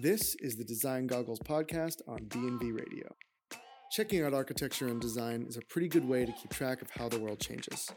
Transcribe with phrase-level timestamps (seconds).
[0.00, 3.16] This is the Design Goggles podcast on DNV Radio.
[3.90, 7.08] Checking out architecture and design is a pretty good way to keep track of how
[7.08, 7.90] the world changes.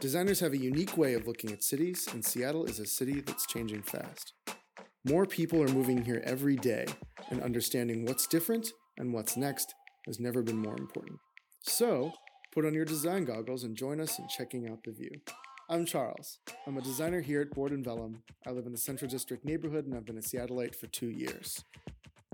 [0.00, 3.48] Designers have a unique way of looking at cities, and Seattle is a city that's
[3.48, 4.32] changing fast.
[5.04, 6.86] More people are moving here every day,
[7.30, 9.74] and understanding what's different and what's next
[10.06, 11.18] has never been more important.
[11.62, 12.12] So,
[12.52, 15.20] put on your design goggles and join us in checking out the view.
[15.66, 16.40] I'm Charles.
[16.66, 18.22] I'm a designer here at Board and Vellum.
[18.46, 21.64] I live in the Central District neighborhood and I've been a Seattleite for two years.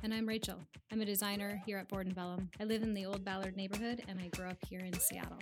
[0.03, 0.57] And I'm Rachel.
[0.91, 2.51] I'm a designer here at Board and Vellum.
[2.59, 5.39] I live in the Old Ballard neighborhood and I grew up here in Seattle.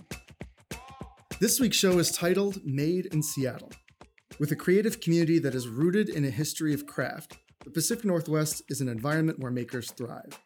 [1.40, 3.72] This week's show is titled Made in Seattle.
[4.38, 8.64] With a creative community that is rooted in a history of craft, the Pacific Northwest
[8.68, 10.38] is an environment where makers thrive.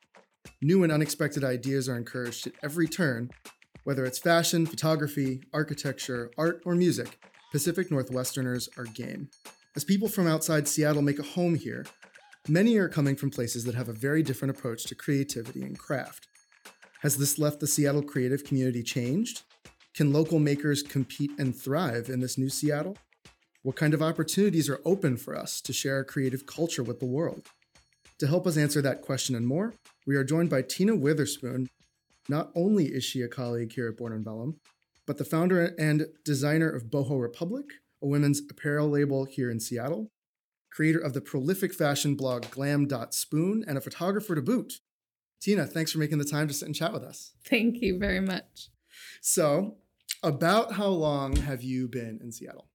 [0.61, 3.30] New and unexpected ideas are encouraged at every turn,
[3.83, 7.19] whether it's fashion, photography, architecture, art, or music.
[7.52, 9.29] Pacific Northwesterners are game.
[9.77, 11.84] As people from outside Seattle make a home here,
[12.48, 16.28] many are coming from places that have a very different approach to creativity and craft.
[17.03, 19.42] Has this left the Seattle creative community changed?
[19.94, 22.97] Can local makers compete and thrive in this new Seattle?
[23.62, 27.06] What kind of opportunities are open for us to share our creative culture with the
[27.06, 27.48] world?
[28.20, 29.75] To help us answer that question and more,
[30.06, 31.69] we are joined by Tina Witherspoon.
[32.31, 34.56] Not only is she a colleague here at Board and Vellum,
[35.06, 37.67] but the founder and designer of Boho Republic,
[38.03, 40.11] a women's apparel label here in Seattle,
[40.70, 44.75] creator of the prolific fashion blog Glam.Spoon, and a photographer to boot.
[45.41, 47.33] Tina, thanks for making the time to sit and chat with us.
[47.44, 48.69] Thank you very much.
[49.20, 49.77] So,
[50.22, 52.69] about how long have you been in Seattle?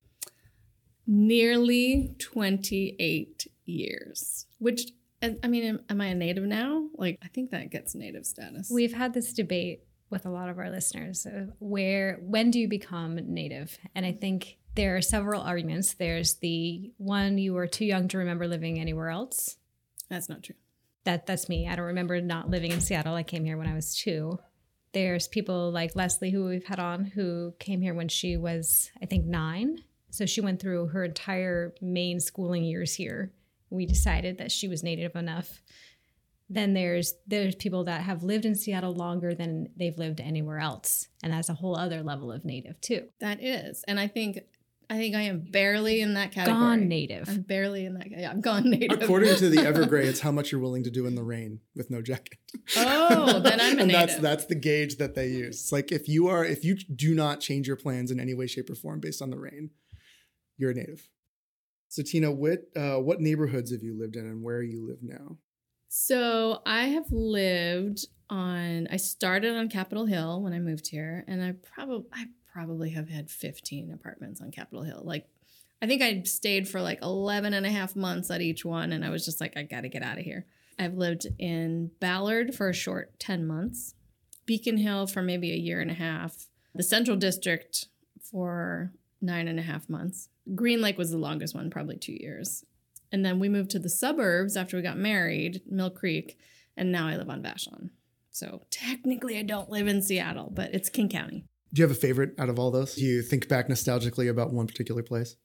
[1.05, 4.91] Nearly 28 years, which
[5.21, 6.89] I mean, am, am I a native now?
[6.95, 8.69] Like, I think that gets native status.
[8.71, 11.27] We've had this debate with a lot of our listeners
[11.59, 13.77] where when do you become native?
[13.95, 15.95] And i think there are several arguments.
[15.95, 19.57] There's the one you were too young to remember living anywhere else.
[20.07, 20.55] That's not true.
[21.03, 21.67] That that's me.
[21.67, 23.15] I don't remember not living in seattle.
[23.15, 24.37] I came here when i was two.
[24.93, 29.05] There's people like leslie who we've had on who came here when she was i
[29.07, 29.79] think nine.
[30.11, 33.33] So she went through her entire main schooling years here.
[33.71, 35.61] We decided that she was native enough
[36.49, 41.07] then there's there's people that have lived in Seattle longer than they've lived anywhere else,
[41.21, 43.07] and that's a whole other level of native too.
[43.19, 44.39] That is, and I think
[44.89, 46.57] I think I am barely in that category.
[46.57, 47.27] Gone native.
[47.27, 48.09] I'm barely in that.
[48.09, 49.01] Yeah, I'm gone native.
[49.01, 51.91] According to the Evergrey, it's how much you're willing to do in the rain with
[51.91, 52.37] no jacket.
[52.77, 54.07] Oh, then I'm a and native.
[54.09, 55.59] that's that's the gauge that they use.
[55.59, 58.47] It's like if you are if you do not change your plans in any way,
[58.47, 59.71] shape, or form based on the rain,
[60.55, 61.09] you're a native.
[61.89, 65.37] So Tina, what uh, what neighborhoods have you lived in, and where you live now?
[65.87, 68.87] So I have lived on.
[68.91, 73.09] I started on Capitol Hill when I moved here, and I probably I probably have
[73.09, 75.01] had 15 apartments on Capitol Hill.
[75.03, 75.27] Like,
[75.81, 79.05] I think I stayed for like 11 and a half months at each one, and
[79.05, 80.45] I was just like, I got to get out of here.
[80.79, 83.95] I've lived in Ballard for a short 10 months,
[84.45, 87.87] Beacon Hill for maybe a year and a half, the Central District
[88.21, 90.29] for nine and a half months.
[90.55, 92.63] Green Lake was the longest one, probably two years.
[93.11, 96.37] And then we moved to the suburbs after we got married, Mill Creek,
[96.75, 97.89] and now I live on Vashon.
[98.31, 101.45] So technically, I don't live in Seattle, but it's King County.
[101.73, 102.95] Do you have a favorite out of all those?
[102.95, 105.35] Do you think back nostalgically about one particular place?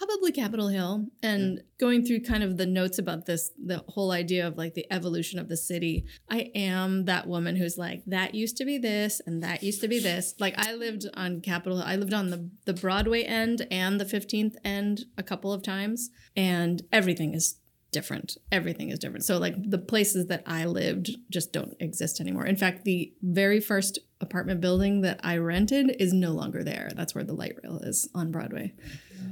[0.00, 1.08] Probably Capitol Hill.
[1.22, 1.62] And yeah.
[1.78, 5.38] going through kind of the notes about this, the whole idea of like the evolution
[5.38, 9.42] of the city, I am that woman who's like, that used to be this and
[9.42, 10.34] that used to be this.
[10.38, 11.86] Like I lived on Capitol Hill.
[11.86, 16.08] I lived on the, the Broadway end and the 15th end a couple of times.
[16.34, 17.56] And everything is
[17.92, 18.38] different.
[18.50, 19.26] Everything is different.
[19.26, 22.46] So like the places that I lived just don't exist anymore.
[22.46, 26.90] In fact, the very first apartment building that I rented is no longer there.
[26.94, 28.72] That's where the light rail is on Broadway.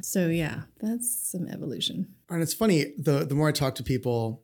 [0.02, 2.14] So yeah, that's some evolution.
[2.28, 4.42] And it's funny the the more I talk to people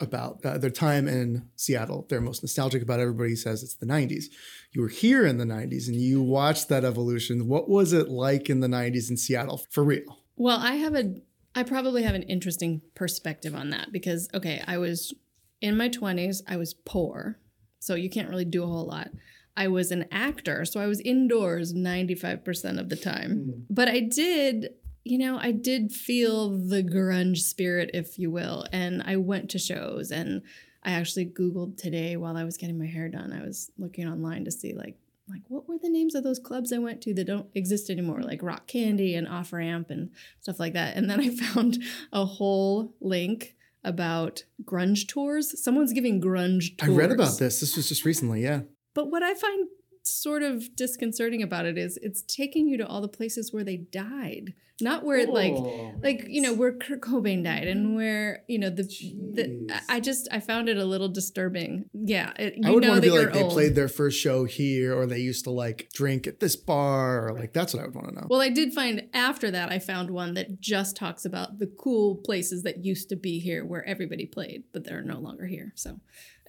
[0.00, 3.00] about uh, their time in Seattle, they're most nostalgic about.
[3.00, 4.24] Everybody says it's the '90s.
[4.72, 7.48] You were here in the '90s and you watched that evolution.
[7.48, 10.20] What was it like in the '90s in Seattle for real?
[10.36, 11.14] Well, I have a
[11.54, 15.12] I probably have an interesting perspective on that because okay, I was
[15.60, 17.38] in my 20s, I was poor.
[17.78, 19.08] So you can't really do a whole lot.
[19.56, 23.30] I was an actor, so I was indoors 95% of the time.
[23.30, 23.62] Mm.
[23.68, 24.70] But I did,
[25.04, 28.66] you know, I did feel the grunge spirit, if you will.
[28.72, 30.42] And I went to shows and
[30.82, 33.32] I actually Googled today while I was getting my hair done.
[33.32, 34.96] I was looking online to see like
[35.28, 38.20] like what were the names of those clubs I went to that don't exist anymore,
[38.22, 40.10] like Rock Candy and Off Ramp and
[40.40, 40.96] stuff like that.
[40.96, 41.78] And then I found
[42.12, 43.54] a whole link
[43.84, 45.62] about grunge tours.
[45.62, 46.90] Someone's giving grunge tours.
[46.90, 47.60] I read about this.
[47.60, 48.62] This was just recently, yeah.
[48.92, 49.68] But what I find
[50.02, 53.76] sort of disconcerting about it is it's taking you to all the places where they
[53.76, 57.96] died, not where like Oh, like you know where Kurt Cobain died and mm-hmm.
[57.96, 61.86] where you know the, the I just I found it a little disturbing.
[61.92, 63.52] Yeah, it, you I would know want to be like they old.
[63.52, 67.32] played their first show here, or they used to like drink at this bar, or
[67.38, 68.26] like that's what I would want to know.
[68.28, 72.16] Well, I did find after that I found one that just talks about the cool
[72.16, 75.72] places that used to be here where everybody played, but they're no longer here.
[75.74, 76.00] So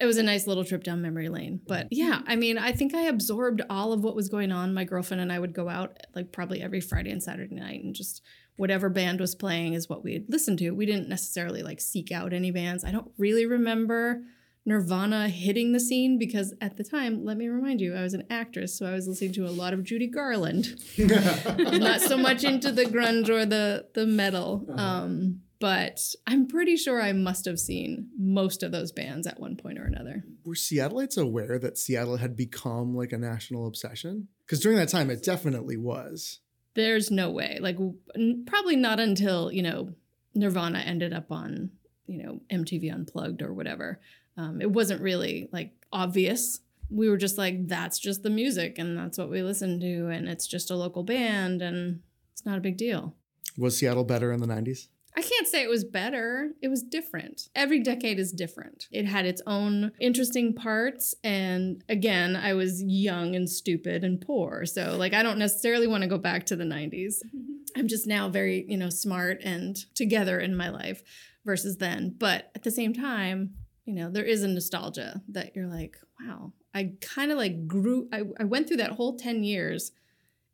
[0.02, 1.60] it was a nice little trip down memory lane.
[1.64, 4.74] But yeah, I mean, I think I absorbed all of what was going on.
[4.74, 7.94] My girlfriend and I would go out like probably every Friday and Saturday night and
[7.94, 8.20] just
[8.56, 10.72] whatever band was playing is what we'd listen to.
[10.72, 12.84] We didn't necessarily like seek out any bands.
[12.84, 14.22] I don't really remember
[14.66, 18.24] Nirvana hitting the scene because at the time, let me remind you, I was an
[18.28, 22.72] actress, so I was listening to a lot of Judy Garland not so much into
[22.72, 24.66] the grunge or the the metal.
[24.76, 29.56] Um, but I'm pretty sure I must have seen most of those bands at one
[29.56, 30.24] point or another.
[30.44, 34.26] Were Seattleites aware that Seattle had become like a national obsession?
[34.44, 36.40] Because during that time, it definitely was.
[36.74, 37.58] There's no way.
[37.60, 37.76] Like
[38.16, 39.94] n- probably not until, you know,
[40.34, 41.70] Nirvana ended up on,
[42.08, 44.00] you know, MTV Unplugged or whatever.
[44.36, 46.58] Um, it wasn't really like obvious.
[46.90, 50.28] We were just like, that's just the music and that's what we listen to and
[50.28, 52.00] it's just a local band and
[52.32, 53.14] it's not a big deal.
[53.56, 54.88] Was Seattle better in the 90s?
[55.14, 56.52] I can't say it was better.
[56.62, 57.48] It was different.
[57.54, 58.88] Every decade is different.
[58.90, 61.14] It had its own interesting parts.
[61.22, 64.64] And again, I was young and stupid and poor.
[64.64, 67.16] So, like, I don't necessarily want to go back to the 90s.
[67.76, 71.02] I'm just now very, you know, smart and together in my life
[71.44, 72.14] versus then.
[72.18, 73.54] But at the same time,
[73.84, 78.08] you know, there is a nostalgia that you're like, wow, I kind of like grew,
[78.12, 79.92] I, I went through that whole 10 years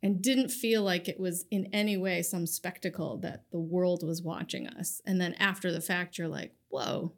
[0.03, 4.23] and didn't feel like it was in any way some spectacle that the world was
[4.23, 5.01] watching us.
[5.05, 7.13] And then after the fact, you're like, whoa,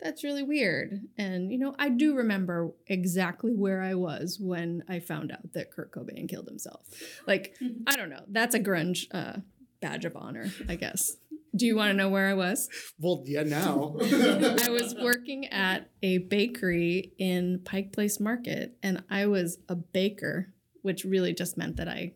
[0.00, 1.00] that's really weird.
[1.16, 5.72] And, you know, I do remember exactly where I was when I found out that
[5.72, 6.86] Kurt Cobain killed himself.
[7.26, 8.22] Like, I don't know.
[8.28, 9.40] That's a grunge uh,
[9.80, 11.16] badge of honor, I guess.
[11.56, 12.68] Do you want to know where I was?
[13.00, 13.96] Well, yeah, now.
[14.00, 20.52] I was working at a bakery in Pike Place Market, and I was a baker,
[20.82, 22.12] which really just meant that I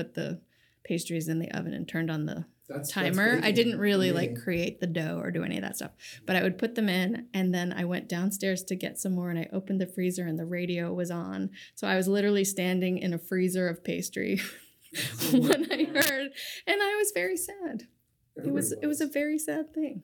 [0.00, 0.40] put the
[0.84, 2.34] pastries in the oven and turned on the
[2.68, 3.40] That's- that's timer.
[3.42, 5.90] I didn't really like create the dough or do any of that stuff,
[6.26, 9.28] but I would put them in, and then I went downstairs to get some more,
[9.30, 11.50] and I opened the freezer, and the radio was on.
[11.74, 14.40] So I was literally standing in a freezer of pastry
[15.32, 16.30] when I heard,
[16.66, 17.88] and I was very sad.
[18.36, 20.02] It was it was a very sad thing.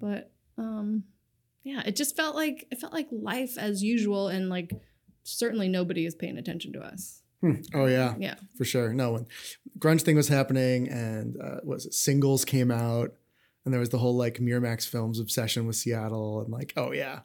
[0.00, 1.04] But um
[1.62, 4.72] yeah it just felt like it felt like life as usual and like
[5.22, 7.54] certainly nobody is paying attention to us Hmm.
[7.74, 8.92] Oh yeah, yeah for sure.
[8.92, 9.26] No, when
[9.78, 13.12] grunge thing was happening, and uh, was it singles came out,
[13.64, 17.20] and there was the whole like Miramax Films obsession with Seattle, and like, oh yeah,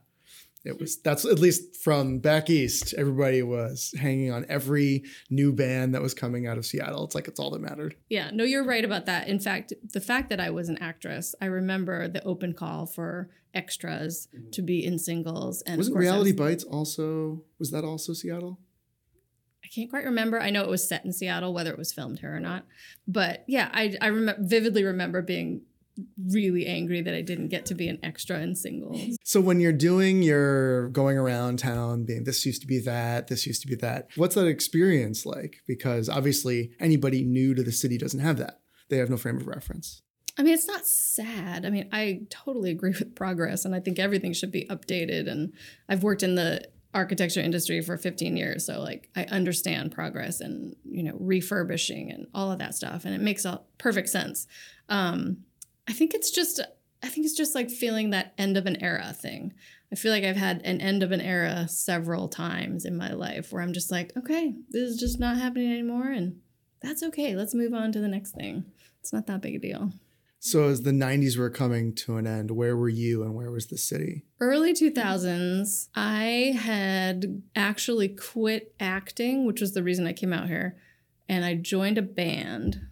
[0.65, 0.99] it was.
[1.01, 2.93] That's at least from back east.
[2.97, 7.05] Everybody was hanging on every new band that was coming out of Seattle.
[7.05, 7.95] It's like it's all that mattered.
[8.09, 11.33] yeah no you're right about that in fact the fact that i was an actress
[11.41, 16.39] i remember the open call for extras to be in singles and Wasn't Reality was-
[16.39, 17.43] Bites also?
[17.59, 18.59] Was that also Seattle?
[19.71, 20.39] I can't quite remember.
[20.39, 22.65] I know it was set in Seattle, whether it was filmed here or not.
[23.07, 25.61] But yeah, I I remember vividly remember being
[26.31, 29.17] really angry that I didn't get to be an extra in singles.
[29.23, 33.45] So when you're doing your going around town, being this used to be that, this
[33.45, 35.61] used to be that, what's that experience like?
[35.67, 38.61] Because obviously anybody new to the city doesn't have that.
[38.89, 40.01] They have no frame of reference.
[40.37, 41.65] I mean, it's not sad.
[41.65, 45.29] I mean, I totally agree with progress, and I think everything should be updated.
[45.29, 45.53] And
[45.89, 50.75] I've worked in the architecture industry for 15 years, so like I understand progress and
[50.83, 54.47] you know refurbishing and all of that stuff, and it makes all perfect sense.
[54.89, 55.45] Um,
[55.87, 56.59] I think it's just,
[57.03, 59.53] I think it's just like feeling that end of an era thing.
[59.91, 63.51] I feel like I've had an end of an era several times in my life
[63.51, 66.39] where I'm just like, okay, this is just not happening anymore, and
[66.81, 67.35] that's okay.
[67.35, 68.65] Let's move on to the next thing.
[68.99, 69.91] It's not that big a deal.
[70.43, 73.67] So as the 90s were coming to an end, where were you and where was
[73.67, 74.23] the city?
[74.39, 80.77] Early 2000s, I had actually quit acting, which was the reason I came out here,
[81.29, 82.87] and I joined a band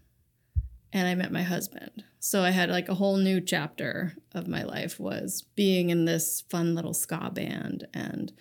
[0.94, 2.04] and I met my husband.
[2.20, 6.42] So I had like a whole new chapter of my life was being in this
[6.52, 8.32] fun little ska band and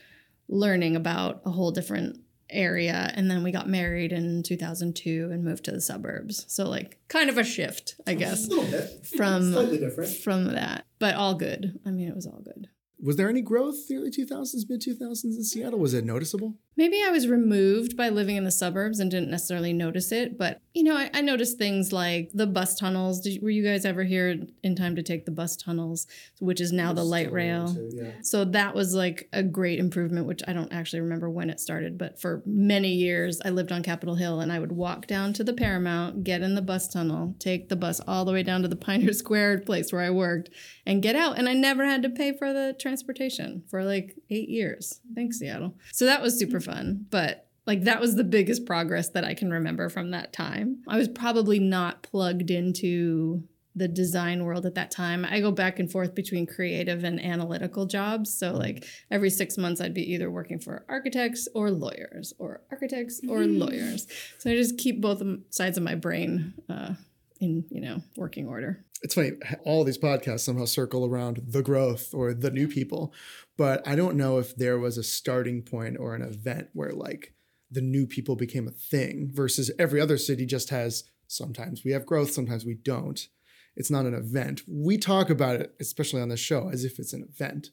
[0.50, 2.20] learning about a whole different
[2.50, 6.44] area and then we got married in 2002 and moved to the suburbs.
[6.48, 9.06] So like kind of a shift, I guess, little bit.
[9.16, 10.10] from different.
[10.16, 10.84] from that.
[10.98, 11.78] But all good.
[11.86, 12.68] I mean, it was all good.
[13.00, 15.78] Was there any growth the early 2000s, mid 2000s in Seattle?
[15.78, 16.56] Was it noticeable?
[16.76, 20.60] Maybe I was removed by living in the suburbs and didn't necessarily notice it, but
[20.78, 23.20] you know, I, I noticed things like the bus tunnels.
[23.20, 26.06] Did, were you guys ever here in time to take the bus tunnels,
[26.38, 27.76] which is now the light rail?
[27.90, 28.12] yeah.
[28.22, 31.98] So that was like a great improvement, which I don't actually remember when it started,
[31.98, 35.42] but for many years I lived on Capitol Hill and I would walk down to
[35.42, 38.68] the Paramount, get in the bus tunnel, take the bus all the way down to
[38.68, 40.50] the Pioneer Square place where I worked,
[40.86, 41.38] and get out.
[41.38, 45.00] And I never had to pay for the transportation for like eight years.
[45.16, 45.74] Thanks, Seattle.
[45.90, 47.06] So that was super fun.
[47.10, 50.82] But like that was the biggest progress that I can remember from that time.
[50.88, 53.44] I was probably not plugged into
[53.76, 55.26] the design world at that time.
[55.26, 58.32] I go back and forth between creative and analytical jobs.
[58.32, 63.20] So like every 6 months I'd be either working for architects or lawyers or architects
[63.28, 64.06] or lawyers.
[64.38, 66.94] So I just keep both sides of my brain uh,
[67.38, 68.82] in, you know, working order.
[69.02, 69.32] It's funny,
[69.66, 73.12] all these podcasts somehow circle around the growth or the new people,
[73.58, 77.34] but I don't know if there was a starting point or an event where like
[77.70, 82.06] the new people became a thing versus every other city just has sometimes we have
[82.06, 83.28] growth, sometimes we don't.
[83.76, 84.62] It's not an event.
[84.66, 87.68] We talk about it, especially on the show, as if it's an event.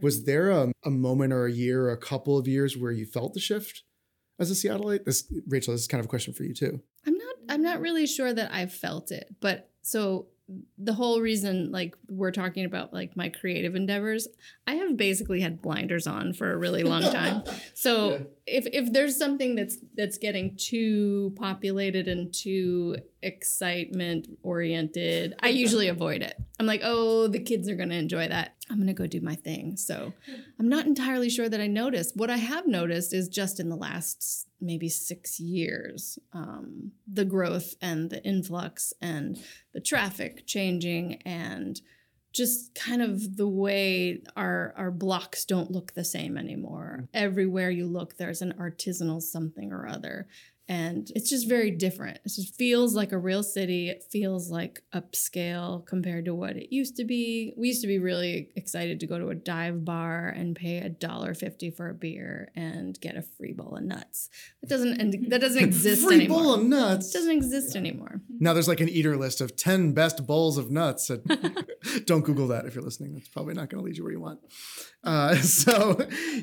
[0.00, 3.06] Was there a, a moment or a year or a couple of years where you
[3.06, 3.84] felt the shift
[4.40, 5.04] as a Seattleite?
[5.04, 6.80] This, Rachel, this is kind of a question for you too.
[7.06, 7.34] I'm not.
[7.48, 10.26] I'm not really sure that I felt it, but so
[10.76, 14.28] the whole reason like we're talking about like my creative endeavors
[14.66, 17.42] i have basically had blinders on for a really long time
[17.74, 18.18] so yeah.
[18.46, 25.34] if if there's something that's that's getting too populated and too excitement oriented.
[25.40, 26.36] I usually avoid it.
[26.60, 28.54] I'm like oh the kids are going to enjoy that.
[28.70, 29.76] I'm going to go do my thing.
[29.76, 30.12] So
[30.58, 32.16] i'm not entirely sure that i noticed.
[32.16, 37.74] What i have noticed is just in the last maybe six years um, the growth
[37.80, 39.38] and the influx and
[39.72, 41.80] the traffic changing and
[42.34, 47.08] just kind of the way our our blocks don't look the same anymore.
[47.14, 50.26] Everywhere you look, there's an artisanal something or other
[50.68, 52.18] and it's just very different.
[52.24, 53.90] It just feels like a real city.
[53.90, 57.52] It feels like upscale compared to what it used to be.
[57.56, 60.88] We used to be really excited to go to a dive bar and pay a
[60.88, 64.30] dollar fifty for a beer and get a free bowl of nuts.
[64.62, 66.42] That doesn't and that doesn't exist free anymore.
[66.42, 68.20] bowl of nuts it doesn't exist anymore.
[68.40, 71.10] Now there's like an eater list of ten best bowls of nuts.
[72.06, 73.14] don't Google that if you're listening.
[73.14, 74.40] That's probably not going to lead you where you want.
[75.02, 75.98] Uh, so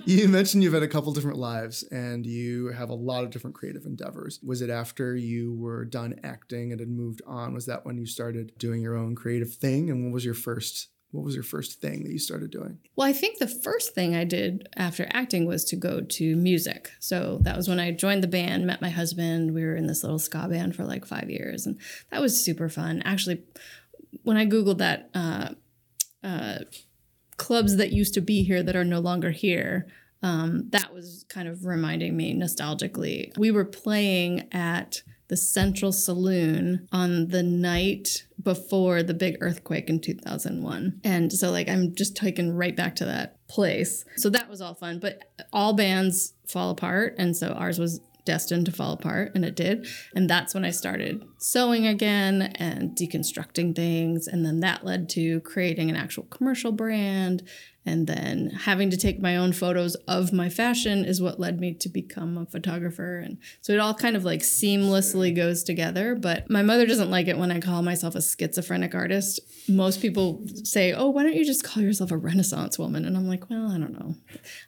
[0.06, 3.56] you mentioned you've had a couple different lives and you have a lot of different
[3.56, 4.40] creative endeavors.
[4.44, 7.54] Was it after you were done acting and had moved on?
[7.54, 9.90] Was that when you started doing your own creative thing?
[9.90, 12.78] And what was your first what was your first thing that you started doing?
[12.96, 16.92] Well, I think the first thing I did after acting was to go to music.
[17.00, 19.54] So that was when I joined the band, met my husband.
[19.54, 21.80] We were in this little ska band for like five years, and
[22.12, 23.02] that was super fun.
[23.04, 23.44] Actually,
[24.24, 25.50] when I Googled that, uh,
[26.24, 26.60] uh,
[27.38, 29.88] clubs that used to be here that are no longer here.
[30.24, 33.36] Um, that was kind of reminding me nostalgically.
[33.38, 35.02] We were playing at
[35.32, 41.00] the Central Saloon on the night before the big earthquake in 2001.
[41.06, 44.04] And so, like, I'm just taken right back to that place.
[44.18, 45.00] So that was all fun.
[45.00, 47.16] But all bands fall apart.
[47.18, 50.70] And so ours was destined to fall apart and it did and that's when i
[50.70, 56.72] started sewing again and deconstructing things and then that led to creating an actual commercial
[56.72, 57.42] brand
[57.84, 61.74] and then having to take my own photos of my fashion is what led me
[61.74, 63.18] to become a photographer.
[63.18, 66.14] And so it all kind of like seamlessly goes together.
[66.14, 69.40] But my mother doesn't like it when I call myself a schizophrenic artist.
[69.68, 73.04] Most people say, Oh, why don't you just call yourself a Renaissance woman?
[73.04, 74.16] And I'm like, Well, I don't know.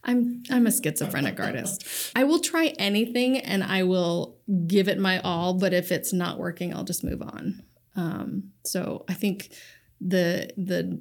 [0.04, 2.12] I'm I'm a schizophrenic artist.
[2.16, 6.40] I will try anything and I will give it my all, but if it's not
[6.40, 7.62] working, I'll just move on.
[7.96, 9.54] Um, so I think
[10.02, 11.00] the the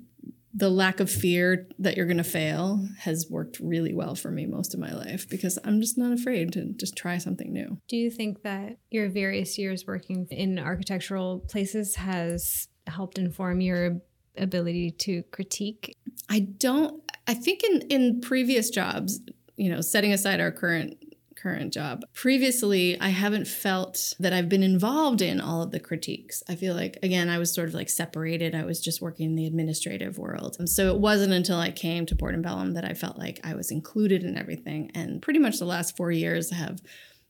[0.54, 4.46] the lack of fear that you're going to fail has worked really well for me
[4.46, 7.78] most of my life because I'm just not afraid to just try something new.
[7.88, 14.00] Do you think that your various years working in architectural places has helped inform your
[14.36, 15.96] ability to critique?
[16.28, 19.20] I don't I think in in previous jobs,
[19.56, 21.01] you know, setting aside our current
[21.42, 22.02] current job.
[22.14, 26.42] Previously, I haven't felt that I've been involved in all of the critiques.
[26.48, 28.54] I feel like, again, I was sort of like separated.
[28.54, 30.56] I was just working in the administrative world.
[30.58, 33.40] And so it wasn't until I came to Board and Vellum that I felt like
[33.42, 34.90] I was included in everything.
[34.94, 36.80] And pretty much the last four years have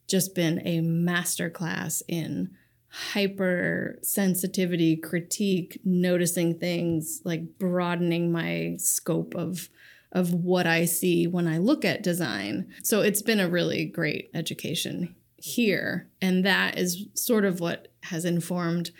[0.09, 2.51] just been a masterclass in
[2.89, 9.71] hyper sensitivity critique noticing things like broadening my scope of
[10.13, 12.69] of what I see when I look at design.
[12.83, 16.09] So it's been a really great education here.
[16.21, 18.91] And that is sort of what has informed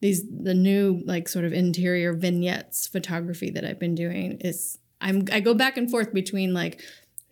[0.00, 5.24] these the new like sort of interior vignettes photography that I've been doing is I'm
[5.30, 6.80] I go back and forth between like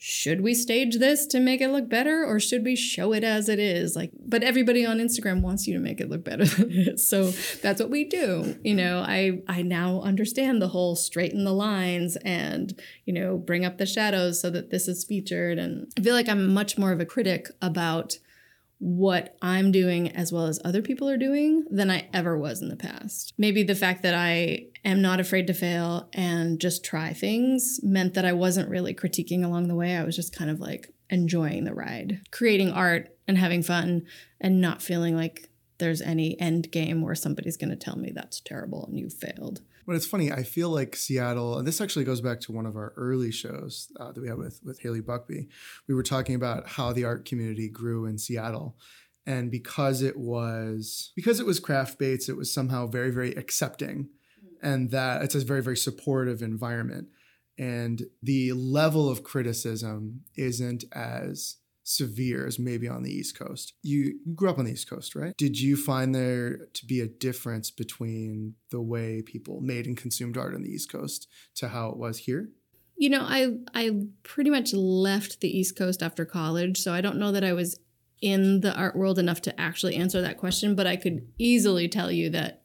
[0.03, 3.51] should we stage this to make it look better or should we show it as
[3.51, 3.95] it is?
[3.95, 7.07] Like but everybody on instagram wants you to make it look better than it is.
[7.07, 8.59] So that's what we do.
[8.65, 13.67] You know i i now understand the whole straighten the lines and you know bring
[13.67, 15.59] up the shadows so that this is featured.
[15.59, 18.19] And i feel like i'm much more of a critic about
[18.81, 22.69] what I'm doing as well as other people are doing than I ever was in
[22.69, 23.35] the past.
[23.37, 28.15] Maybe the fact that I am not afraid to fail and just try things meant
[28.15, 29.97] that I wasn't really critiquing along the way.
[29.97, 34.07] I was just kind of like enjoying the ride, creating art and having fun
[34.41, 38.41] and not feeling like there's any end game where somebody's going to tell me that's
[38.41, 39.61] terrible and you failed.
[39.91, 40.31] But it's funny.
[40.31, 43.91] I feel like Seattle, and this actually goes back to one of our early shows
[43.99, 45.49] uh, that we had with with Haley Buckby.
[45.89, 48.77] We were talking about how the art community grew in Seattle,
[49.27, 54.11] and because it was because it was craft baits, it was somehow very very accepting,
[54.63, 57.09] and that it's a very very supportive environment,
[57.59, 63.75] and the level of criticism isn't as severe as maybe on the East Coast.
[63.83, 65.35] You grew up on the East Coast, right?
[65.37, 70.37] Did you find there to be a difference between the way people made and consumed
[70.37, 72.51] art on the East Coast to how it was here?
[72.97, 73.91] You know, I I
[74.23, 77.79] pretty much left the East Coast after college, so I don't know that I was
[78.21, 82.13] in the art world enough to actually answer that question, but I could easily tell
[82.13, 82.61] you that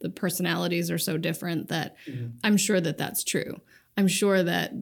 [0.00, 2.28] the personalities are so different that mm-hmm.
[2.44, 3.60] I'm sure that that's true.
[3.96, 4.72] I'm sure that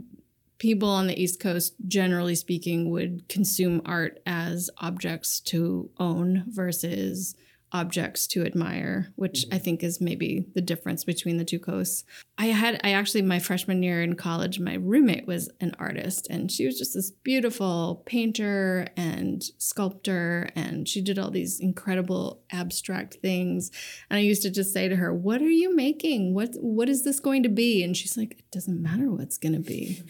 [0.59, 7.35] people on the East Coast, generally speaking, would consume art as objects to own versus
[7.73, 9.65] objects to admire, which I mm-hmm.
[9.65, 12.05] think is maybe the difference between the two coasts.
[12.39, 16.51] I had, I actually, my freshman year in college, my roommate was an artist and
[16.51, 20.49] she was just this beautiful painter and sculptor.
[20.55, 23.71] And she did all these incredible abstract things.
[24.09, 26.33] And I used to just say to her, What are you making?
[26.33, 27.83] What, what is this going to be?
[27.83, 30.03] And she's like, It doesn't matter what's going to be.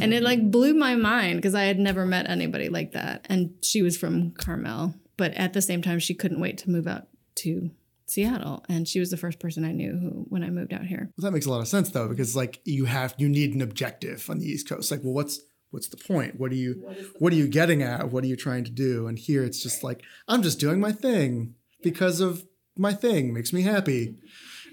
[0.00, 3.26] and it like blew my mind because I had never met anybody like that.
[3.28, 6.86] And she was from Carmel but at the same time, she couldn't wait to move
[6.86, 7.70] out to
[8.06, 11.10] Seattle, and she was the first person I knew who when I moved out here.
[11.18, 13.60] Well, that makes a lot of sense though, because like you have you need an
[13.60, 14.90] objective on the East Coast.
[14.90, 15.38] Like, well, what's
[15.72, 16.40] what's the point?
[16.40, 18.10] What are you what, what are you getting at?
[18.10, 19.08] What are you trying to do?
[19.08, 22.46] And here it's just like I'm just doing my thing because of
[22.78, 24.16] my thing makes me happy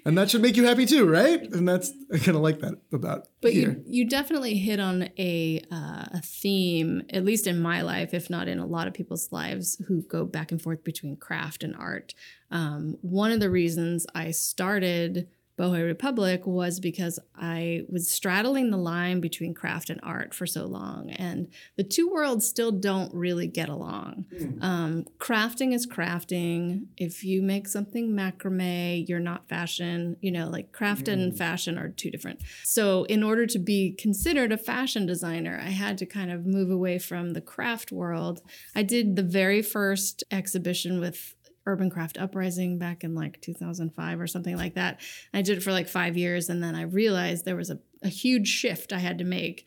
[0.07, 1.41] and that should make you happy too, right?
[1.51, 3.27] And that's I kind of like that about.
[3.41, 3.81] But here.
[3.85, 8.29] you you definitely hit on a uh, a theme, at least in my life, if
[8.29, 11.75] not in a lot of people's lives, who go back and forth between craft and
[11.75, 12.13] art.
[12.49, 15.27] Um, one of the reasons I started
[15.57, 20.65] Boho Republic was because I was straddling the line between craft and art for so
[20.65, 24.25] long, and the two worlds still don't really get along.
[24.33, 24.63] Mm.
[24.63, 26.85] Um, crafting is crafting.
[26.95, 30.17] If you make something macrame, you're not fashion.
[30.21, 31.13] You know, like craft mm.
[31.13, 32.41] and fashion are two different.
[32.63, 36.69] So, in order to be considered a fashion designer, I had to kind of move
[36.69, 38.41] away from the craft world.
[38.75, 41.33] I did the very first exhibition with
[41.67, 45.01] Urban Craft Uprising back in like 2005 or something like that.
[45.33, 48.07] I did it for like five years, and then I realized there was a, a
[48.07, 49.65] huge shift I had to make.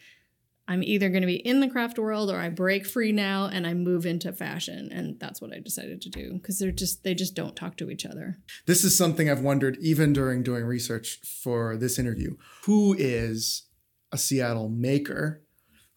[0.66, 3.66] I'm either going to be in the craft world or I break free now and
[3.66, 7.14] I move into fashion, and that's what I decided to do because they're just they
[7.14, 8.38] just don't talk to each other.
[8.66, 12.36] This is something I've wondered even during doing research for this interview.
[12.64, 13.64] Who is
[14.10, 15.42] a Seattle maker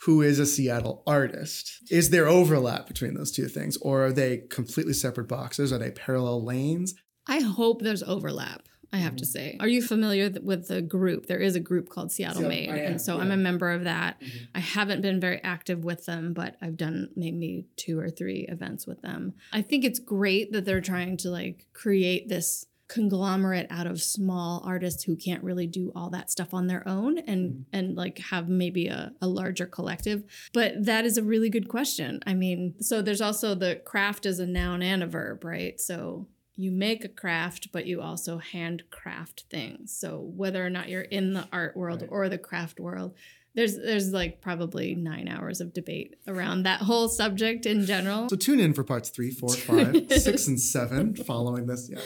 [0.05, 1.81] who is a Seattle artist.
[1.89, 5.71] Is there overlap between those two things, or are they completely separate boxes?
[5.71, 6.95] Are they parallel lanes?
[7.27, 8.67] I hope there's overlap.
[8.91, 9.31] I have to mm-hmm.
[9.31, 9.57] say.
[9.59, 11.25] Are you familiar with the group?
[11.25, 12.69] There is a group called Seattle so, Made.
[12.69, 13.23] and so yeah.
[13.23, 14.21] I'm a member of that.
[14.21, 14.43] Mm-hmm.
[14.53, 18.85] I haven't been very active with them, but I've done maybe two or three events
[18.85, 19.33] with them.
[19.51, 24.61] I think it's great that they're trying to like create this conglomerate out of small
[24.63, 27.61] artists who can't really do all that stuff on their own and mm-hmm.
[27.73, 32.19] and like have maybe a, a larger collective but that is a really good question
[32.27, 36.27] i mean so there's also the craft as a noun and a verb right so
[36.55, 41.33] you make a craft but you also handcraft things so whether or not you're in
[41.33, 42.11] the art world right.
[42.11, 43.15] or the craft world
[43.55, 48.29] there's there's like probably nine hours of debate around that whole subject in general.
[48.29, 51.89] So tune in for parts three, four, five, six, and seven following this.
[51.91, 51.99] Yeah.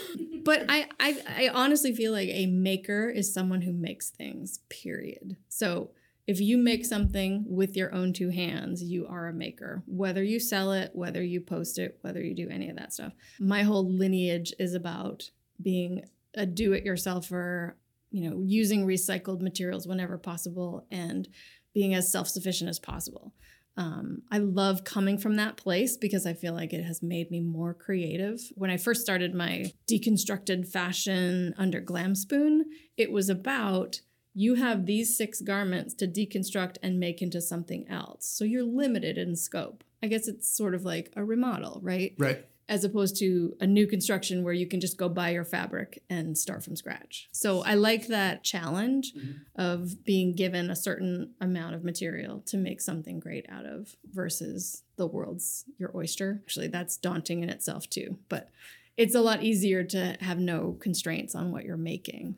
[0.43, 4.59] But I, I I honestly feel like a maker is someone who makes things.
[4.69, 5.37] Period.
[5.47, 5.91] So
[6.27, 9.83] if you make something with your own two hands, you are a maker.
[9.87, 13.13] Whether you sell it, whether you post it, whether you do any of that stuff.
[13.39, 15.29] My whole lineage is about
[15.61, 16.03] being
[16.35, 17.73] a do-it-yourselfer
[18.11, 21.27] you know, using recycled materials whenever possible and
[21.73, 23.33] being as self sufficient as possible.
[23.77, 27.41] Um, I love coming from that place because I feel like it has made me
[27.41, 28.39] more creative.
[28.55, 32.65] When I first started my deconstructed fashion under Glam Spoon,
[32.97, 34.01] it was about
[34.33, 38.27] you have these six garments to deconstruct and make into something else.
[38.27, 39.83] So you're limited in scope.
[40.01, 42.13] I guess it's sort of like a remodel, right?
[42.17, 42.45] Right.
[42.69, 46.37] As opposed to a new construction where you can just go buy your fabric and
[46.37, 47.29] start from scratch.
[47.31, 49.35] So I like that challenge Mhm.
[49.55, 54.83] of being given a certain amount of material to make something great out of versus
[54.97, 56.41] the world's your oyster.
[56.43, 58.51] Actually, that's daunting in itself too, but
[58.97, 62.35] it's a lot easier to have no constraints on what you're making.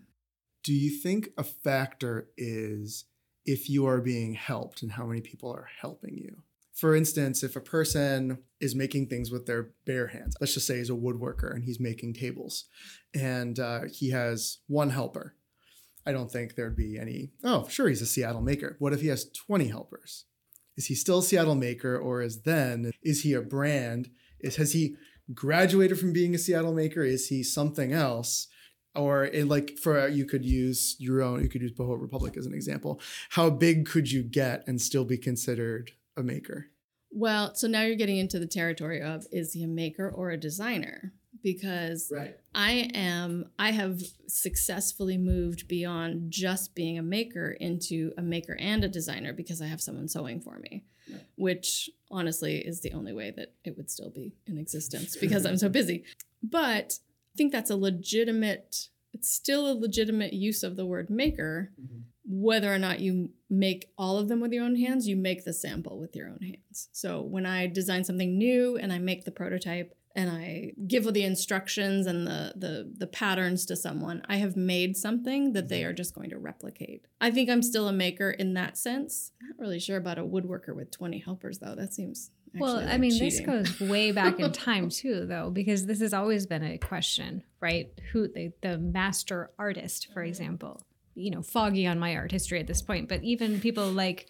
[0.62, 3.06] Do you think a factor is
[3.46, 6.44] if you are being helped and how many people are helping you?
[6.80, 10.78] For instance, if a person is making things with their bare hands, let's just say
[10.78, 12.66] he's a woodworker and he's making tables
[13.14, 15.36] and uh, he has one helper.
[16.06, 18.78] I don't think there'd be any, oh, sure, he's a Seattle maker.
[18.80, 20.24] What if he has 20 helpers?
[20.78, 24.10] Is he still a Seattle maker or is then, is he a brand?
[24.40, 24.96] Is, has he
[25.34, 27.04] graduated from being a Seattle maker?
[27.04, 28.48] Is he something else?
[28.96, 32.48] or in like for you could use your own you could use boho republic as
[32.48, 36.68] an example how big could you get and still be considered a maker
[37.12, 40.38] Well, so now you're getting into the territory of is he a maker or a
[40.38, 41.14] designer?
[41.42, 48.22] Because right I am, I have successfully moved beyond just being a maker into a
[48.22, 51.22] maker and a designer because I have someone sewing for me, Right.
[51.36, 55.58] which honestly is the only way that it would still be in existence because I'm
[55.58, 56.04] so busy.
[56.44, 57.00] But
[57.34, 61.72] I think that's a legitimate, it's still a legitimate use of the word maker.
[61.82, 62.00] Mm-hmm.
[62.32, 65.54] Whether or not you make all of them with your own hands, you make the
[65.54, 66.90] sample with your own hands.
[66.92, 71.24] So when I design something new and I make the prototype, and I give the
[71.24, 75.94] instructions and the, the the patterns to someone, I have made something that they are
[75.94, 77.06] just going to replicate.
[77.22, 79.32] I think I'm still a maker in that sense.
[79.42, 81.76] I'm not really sure about a woodworker with 20 helpers though.
[81.76, 83.30] That seems Well, I mean, cheating.
[83.30, 87.44] this goes way back in time too, though, because this has always been a question,
[87.62, 87.92] right?
[88.12, 90.82] Who the, the master artist, for example,
[91.20, 94.30] you know, foggy on my art history at this point, but even people like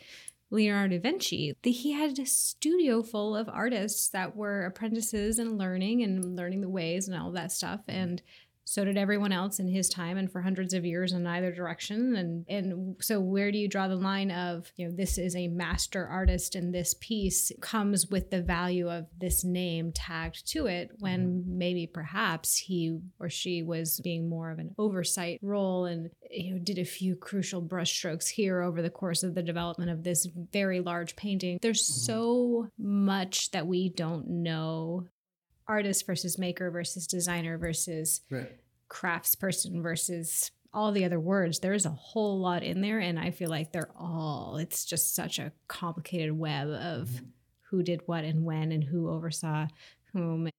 [0.52, 6.02] Leonardo da Vinci, he had a studio full of artists that were apprentices and learning
[6.02, 7.82] and learning the ways and all that stuff.
[7.88, 8.22] And
[8.70, 12.16] so did everyone else in his time and for hundreds of years in either direction.
[12.16, 15.48] And and so where do you draw the line of you know this is a
[15.48, 20.92] master artist and this piece comes with the value of this name tagged to it
[21.00, 21.58] when mm-hmm.
[21.58, 26.60] maybe perhaps he or she was being more of an oversight role and you know
[26.60, 30.80] did a few crucial brushstrokes here over the course of the development of this very
[30.80, 31.58] large painting.
[31.60, 32.06] There's mm-hmm.
[32.06, 35.08] so much that we don't know
[35.70, 38.58] artist versus maker versus designer versus right
[38.90, 43.50] craftsperson versus all the other words there's a whole lot in there and i feel
[43.50, 47.26] like they're all it's just such a complicated web of mm-hmm.
[47.70, 49.68] who did what and when and who oversaw
[50.12, 50.50] whom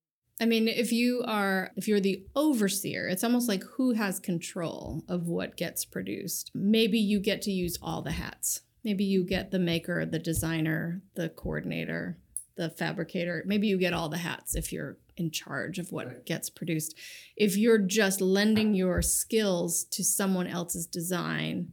[0.43, 5.05] I mean, if you are if you're the overseer, it's almost like who has control
[5.07, 6.51] of what gets produced.
[6.55, 8.63] Maybe you get to use all the hats.
[8.83, 12.17] Maybe you get the maker, the designer, the coordinator,
[12.61, 13.43] the fabricator.
[13.47, 16.27] Maybe you get all the hats if you're in charge of what Right.
[16.27, 16.95] gets produced.
[17.35, 21.73] If you're just lending your skills to someone else's design,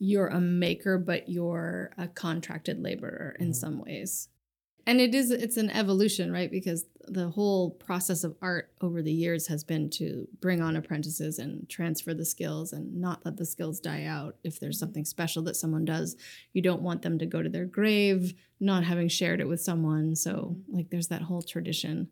[0.00, 3.54] you're a maker, but you're a contracted laborer in Mhm.
[3.56, 4.28] some ways
[4.88, 6.50] and it is it's an evolution right?
[6.50, 11.38] Because the whole process of art over the years has been to bring on apprentices
[11.38, 14.36] and transfer the skills and not let the skills die out.
[14.44, 16.16] If there's something special that someone does
[16.52, 20.16] you don't want them to go to their grave not having shared it with someone.
[20.16, 20.76] So mm-hmm.
[20.76, 22.08] like there's that whole tradition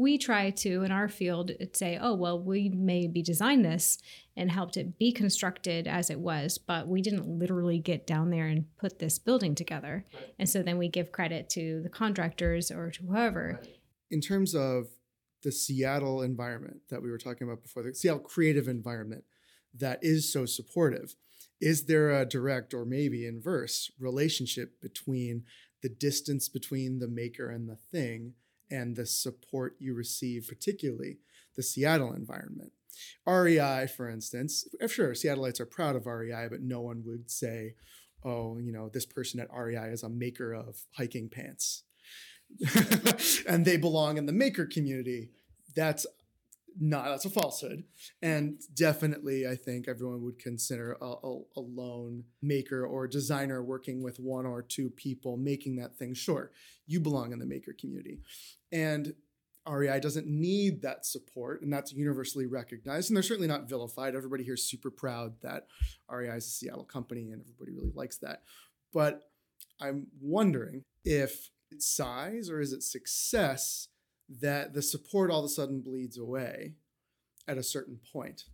[0.00, 3.98] we try to in our field say oh well we maybe designed this
[4.36, 8.46] and helped it be constructed as it was but we didn't literally get down there
[8.46, 10.04] and put this building together.
[10.38, 13.60] And so then we give credit to the contractors or to whoever.
[14.10, 14.88] In terms of
[15.42, 19.24] the Seattle environment that we were talking about before, the Seattle creative environment
[19.74, 21.14] that is so supportive,
[21.60, 25.44] is there a direct or maybe inverse relationship between
[25.82, 28.34] the distance between the maker and the thing
[28.70, 31.18] and the support you receive, particularly
[31.56, 32.72] the Seattle environment?
[33.26, 37.74] REI, for instance, sure, Seattleites are proud of REI, but no one would say,
[38.24, 41.84] oh, you know, this person at REI is a maker of hiking pants.
[43.46, 45.30] and they belong in the maker community.
[45.74, 46.06] That's
[46.80, 47.84] not that's a falsehood.
[48.22, 54.02] And definitely i think everyone would consider a, a, a lone maker or designer working
[54.02, 56.14] with one or two people making that thing.
[56.14, 56.50] Sure
[56.86, 58.18] you belong in the maker community.
[58.72, 59.14] And
[59.68, 64.16] rei doesn't need that support and that's universally recognized and they're certainly not vilified.
[64.16, 65.66] Everybody here is super proud that
[66.10, 68.42] rei is a seattle company and everybody really likes that.
[68.92, 69.30] But
[69.80, 73.88] i'm wondering if it's size or is it success
[74.40, 76.74] that the support all of a sudden bleeds away
[77.48, 78.44] at a certain point.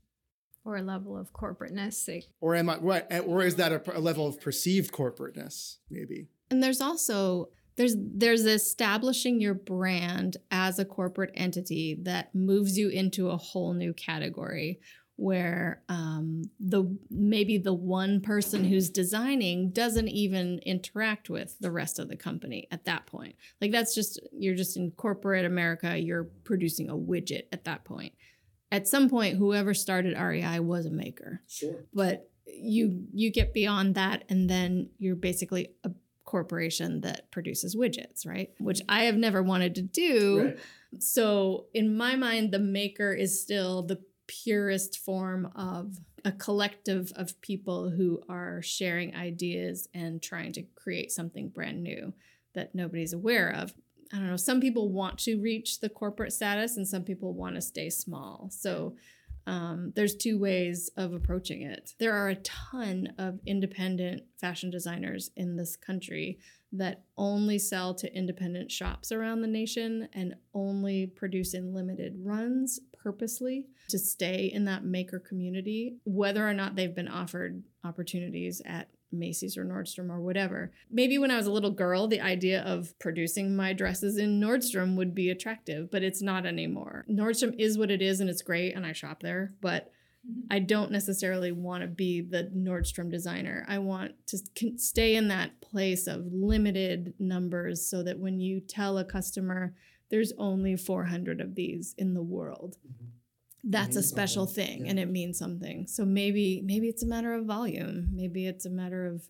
[0.65, 2.09] or a level of corporateness.
[2.09, 3.07] Like, Or am I what?
[3.11, 5.77] Eh, or is that a, a level of perceived corporateness?
[5.91, 6.27] Maybe.
[6.51, 12.89] And there's also there's there's establishing your brand as a corporate entity that moves you
[12.89, 14.81] into a whole new category
[15.16, 21.98] where um, the maybe the one person who's designing doesn't even interact with the rest
[21.98, 23.35] of the company at that point.
[23.61, 25.98] Like that's just you're just in corporate America.
[25.98, 28.12] You're producing a widget at that point.
[28.70, 31.85] At some point, whoever started REI was a maker, Sure.
[31.94, 35.90] but you you get beyond that, and then you're basically a
[36.24, 38.50] corporation that produces widgets, right?
[38.59, 40.57] Which I have never wanted to do.
[40.98, 47.41] So, in my mind, the maker is still the purest form of a collective of
[47.41, 52.12] people who are sharing ideas and trying to create something brand new
[52.55, 53.75] that nobody's aware of.
[54.12, 57.55] I don't know, some people want to reach the corporate status and some people want
[57.57, 58.49] to stay small.
[58.51, 58.97] So,
[59.49, 61.95] um, there's two ways of approaching it.
[62.01, 66.39] There are a ton of independent fashion designers in this country
[66.79, 72.81] that only sell to independent shops around the nation and only produce in limited runs
[72.97, 78.89] purposely to stay in that maker community, whether or not they've been offered opportunities at
[79.12, 80.73] Macy's or Nordstrom or whatever.
[80.91, 84.97] Maybe when I was a little girl, the idea of producing my dresses in Nordstrom
[84.97, 87.07] would be attractive, but it's not anymore.
[87.09, 89.93] Nordstrom is what it is and it's great and I shop there, but
[90.51, 93.65] I don't necessarily want to be the Nordstrom designer.
[93.69, 94.39] I want to
[94.77, 99.75] stay in that place of limited numbers so that when you tell a customer
[100.11, 103.07] there's only 400 of these in the world, mm-hmm.
[103.65, 104.07] that's a mm-hmm.
[104.07, 104.67] special something.
[104.67, 104.91] thing Yeah.
[104.91, 105.87] and it means something.
[105.89, 108.09] So maybe maybe it's a matter of volume.
[108.12, 109.29] Maybe it's a matter of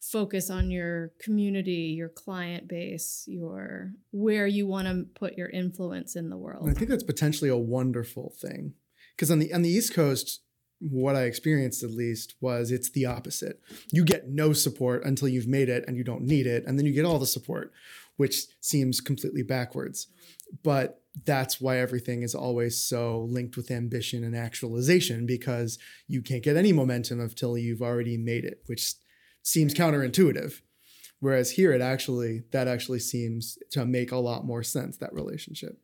[0.00, 6.16] focus on your community, your client base, your where you want to put your influence
[6.16, 6.66] in the world.
[6.66, 8.74] And I think that's potentially a wonderful thing
[9.16, 10.40] because on the on the East Coast,
[10.80, 13.60] what I experienced at least was it's the opposite.
[13.90, 16.86] You get no support until you've made it and you don't need it, and then
[16.86, 17.72] you get all the support,
[18.16, 20.08] which seems completely backwards.
[20.62, 26.42] But that's why everything is always so linked with ambition and actualization because you can't
[26.42, 28.94] get any momentum until you've already made it, which
[29.42, 30.60] seems counterintuitive.
[31.20, 35.78] Whereas here, it actually that actually seems to make a lot more sense that relationship.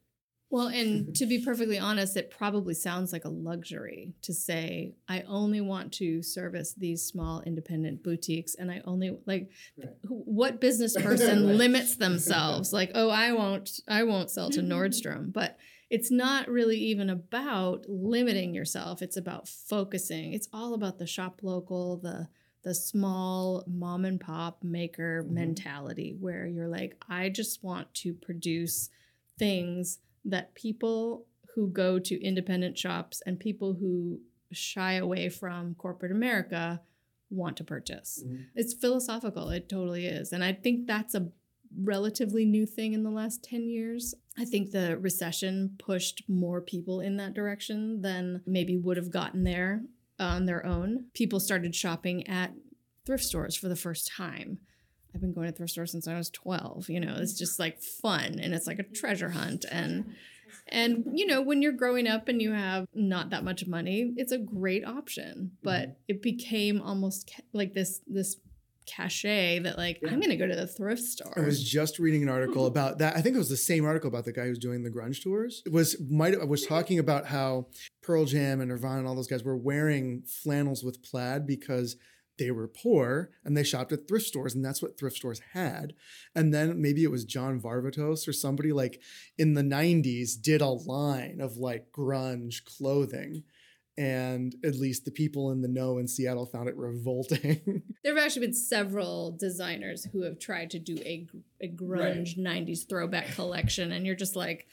[0.50, 5.22] Well, and to be perfectly honest, it probably sounds like a luxury to say, I
[5.22, 8.56] only want to service these small independent boutiques.
[8.56, 9.90] And I only like Right.
[10.02, 11.54] what business person Right.
[11.62, 12.72] limits themselves?
[12.72, 15.32] Like, oh, I won't, I won't sell to Nordstrom.
[15.32, 15.56] But
[15.88, 19.02] it's not really even about limiting yourself.
[19.02, 20.32] It's about focusing.
[20.32, 22.28] It's all about the shop local, the
[22.62, 25.30] the small mom and pop maker Mhm.
[25.30, 28.90] mentality where you're like, I just want to produce
[29.38, 34.20] things that people who go to independent shops and people who
[34.52, 36.80] shy away from corporate America
[37.30, 38.22] want to purchase.
[38.24, 38.42] Mm-hmm.
[38.54, 40.32] It's philosophical, it totally is.
[40.32, 41.28] And I think that's a
[41.82, 44.14] relatively new thing in the last 10 years.
[44.38, 49.44] I think the recession pushed more people in that direction than maybe would have gotten
[49.44, 49.82] there
[50.18, 51.06] on their own.
[51.14, 52.52] People started shopping at
[53.06, 54.58] thrift stores for the first time.
[55.14, 56.88] I've been going to thrift stores since I was 12.
[56.88, 60.14] You know, it's just like fun and it's like a treasure hunt and
[60.68, 64.32] and you know, when you're growing up and you have not that much money, it's
[64.32, 65.52] a great option.
[65.62, 65.92] But mm-hmm.
[66.08, 68.36] it became almost ca- like this this
[68.86, 70.10] cachet that like Yeah.
[70.10, 71.32] I'm going to go to the thrift store.
[71.36, 73.16] I was just reading an article about that.
[73.16, 75.62] I think it was the same article about the guy who's doing the grunge tours.
[75.66, 77.66] It was might I was talking about how
[78.02, 81.96] Pearl Jam and Nirvana and all those guys were wearing flannels with plaid because
[82.40, 85.92] they were poor and they shopped at thrift stores and that's what thrift stores had.
[86.34, 89.00] And then maybe it was John Varvatos or somebody like
[89.38, 93.44] in the 90s did a line of like grunge clothing.
[93.98, 97.82] And at least the people in the know in Seattle found it revolting.
[98.02, 101.26] There have actually been several designers who have tried to do a,
[101.60, 104.66] a grunge 90s throwback collection and you're just like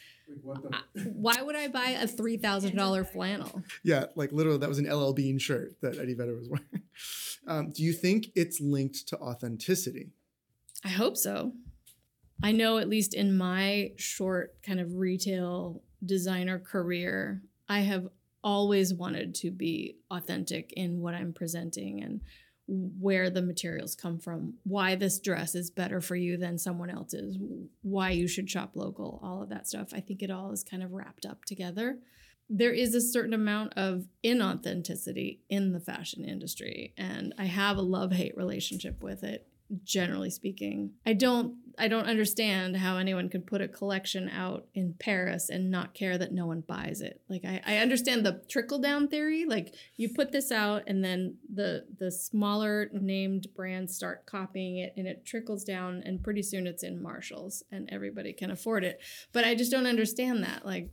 [0.72, 3.64] I- why would I buy a $3,000 flannel?
[3.84, 6.84] Yeah, like literally, that was an LL Bean shirt that Eddie Vedder was wearing.
[7.48, 10.10] Um, do you think it's linked to authenticity?
[10.84, 11.54] I hope so.
[12.44, 18.08] I know, at least in my short kind of retail designer career, I have
[18.44, 22.22] always wanted to be authentic in what I'm presenting and
[22.68, 27.38] where the materials come from, why this dress is better for you than someone else's,
[27.82, 29.90] why you should shop local, all of that stuff.
[29.94, 31.98] I think it all is kind of wrapped up together.
[32.50, 37.82] There is a certain amount of inauthenticity in the fashion industry, and I have a
[37.82, 39.48] love hate relationship with it
[39.84, 40.92] generally speaking.
[41.06, 45.70] I don't I don't understand how anyone could put a collection out in Paris and
[45.70, 47.22] not care that no one buys it.
[47.30, 49.46] Like I, I understand the trickle down theory.
[49.46, 54.94] Like you put this out and then the the smaller named brands start copying it
[54.98, 59.00] and it trickles down and pretty soon it's in Marshalls and everybody can afford it.
[59.34, 60.66] But I just don't understand that.
[60.66, 60.90] Like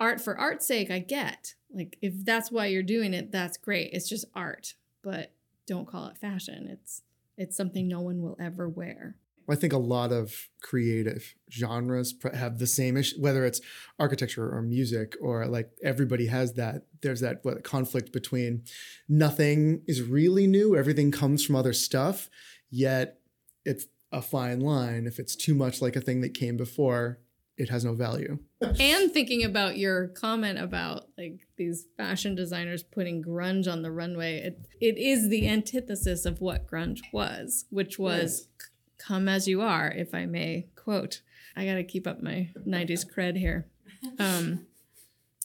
[0.00, 1.54] art for art's sake, I get.
[1.72, 3.90] Like if that's why you're doing it, that's great.
[3.92, 4.74] It's just art.
[5.02, 5.32] But
[5.66, 6.68] don't call it fashion.
[6.70, 7.02] It's
[7.36, 9.16] it's something no one will ever wear.
[9.48, 13.60] I think a lot of creative genres have the same issue, whether it's
[13.98, 16.86] architecture or music or like everybody has that.
[17.02, 18.64] There's that what, conflict between
[19.08, 22.28] nothing is really new, everything comes from other stuff,
[22.70, 23.20] yet
[23.64, 25.06] it's a fine line.
[25.06, 27.20] If it's too much like a thing that came before,
[27.56, 28.38] it has no value.
[28.60, 34.38] and thinking about your comment about like these fashion designers putting grunge on the runway,
[34.38, 38.68] it, it is the antithesis of what grunge was, which was yes.
[38.98, 41.22] come as you are, if I may quote.
[41.56, 43.66] I got to keep up my 90s cred here.
[44.18, 44.66] Um,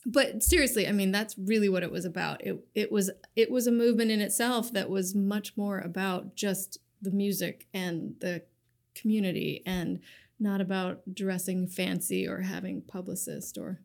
[0.05, 2.45] but seriously, I mean that's really what it was about.
[2.45, 6.79] It it was it was a movement in itself that was much more about just
[7.01, 8.43] the music and the
[8.95, 9.99] community and
[10.41, 13.79] not about dressing fancy or having publicist or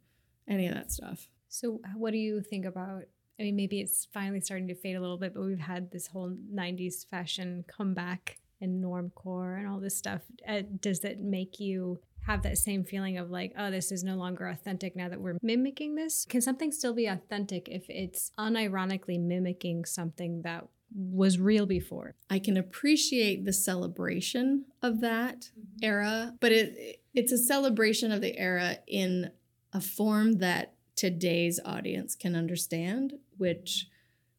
[0.48, 1.28] any of that stuff.
[1.48, 3.02] So, what do you think about?
[3.38, 6.06] I mean, maybe it's finally starting to fade a little bit, but we've had this
[6.06, 10.22] whole 90s fashion comeback and normcore and all this stuff.
[10.48, 14.16] Uh, does that make you have that same feeling of like, oh, this is no
[14.16, 16.26] longer authentic now that we're mimicking this?
[16.28, 22.14] Can something still be authentic if it's unironically mimicking something that was real before.
[22.30, 25.84] I can appreciate the celebration of that mm-hmm.
[25.84, 29.30] era, but it it's a celebration of the era in
[29.72, 33.88] a form that today's audience can understand, which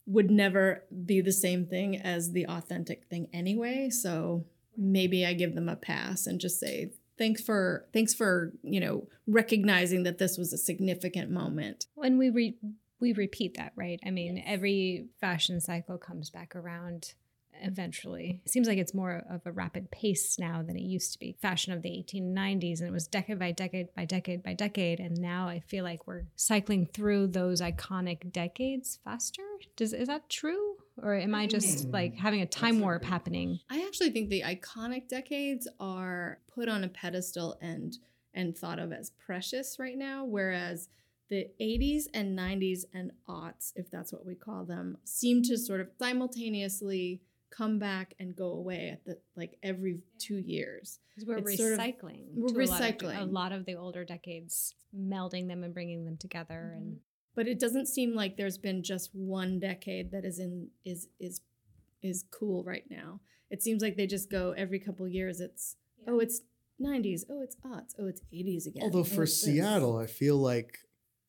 [0.08, 3.90] would never be the same thing as the authentic thing anyway.
[3.90, 8.80] So maybe I give them a pass and just say thanks for thanks for you
[8.80, 11.86] know recognizing that this was a significant moment.
[11.94, 12.58] When we re-
[13.00, 14.00] we repeat that, right?
[14.06, 14.46] I mean, yes.
[14.48, 17.14] every fashion cycle comes back around
[17.62, 18.42] eventually.
[18.46, 21.36] It seems like it's more of a rapid pace now than it used to be.
[21.42, 25.00] Fashion of the 1890s, and it was decade by decade by decade by decade.
[25.00, 29.44] And now I feel like we're cycling through those iconic decades faster.
[29.76, 30.76] Does is that true?
[31.02, 31.94] Or am I just mm.
[31.94, 33.60] like having a time warp happening?
[33.70, 37.98] I actually think the iconic decades are put on a pedestal and
[38.34, 40.90] and thought of as precious right now, whereas
[41.30, 45.82] the 80s and 90s and aughts, if that's what we call them, seem to sort
[45.82, 51.00] of simultaneously come back and go away at the like every two years.
[51.16, 52.36] Because we're it's recycling.
[52.36, 55.64] Sort of, we're recycling a lot, of, a lot, of, the older decades, melding them
[55.64, 56.78] and bringing them together, mm-hmm.
[56.78, 57.00] and.
[57.36, 61.42] But it doesn't seem like there's been just one decade that is in is is
[62.02, 63.20] is cool right now.
[63.52, 65.40] It seems like they just go every couple years.
[65.40, 66.14] It's yeah.
[66.14, 66.42] oh, it's
[66.82, 67.22] 90s.
[67.30, 67.94] Oh, it's aughts.
[68.00, 68.84] Oh, it's 80s again.
[68.84, 70.80] Although for Seattle, I feel like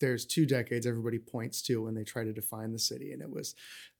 [0.01, 3.31] there's two decades everybody points to when they try to define the city, and it
[3.31, 3.55] was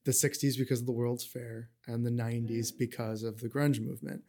[0.05, 2.79] the 60s because of the World's Fair and the 90s mm.
[2.79, 4.23] because of the grunge movement.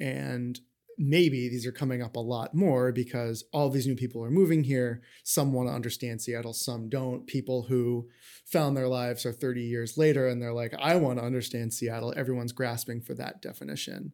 [0.00, 0.58] And
[0.98, 4.64] maybe these are coming up a lot more because all these new people are moving
[4.64, 5.02] here.
[5.24, 7.26] Some want to understand Seattle, some don't.
[7.26, 8.08] People who
[8.44, 12.12] found their lives are 30 years later and they're like, I want to understand Seattle.
[12.16, 14.12] Everyone's grasping for that definition.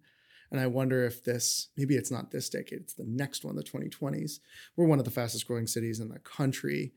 [0.51, 3.63] And I wonder if this, maybe it's not this decade, it's the next one, the
[3.63, 4.41] 2020s.
[4.77, 6.93] We're one of the fastest growing cities in the country.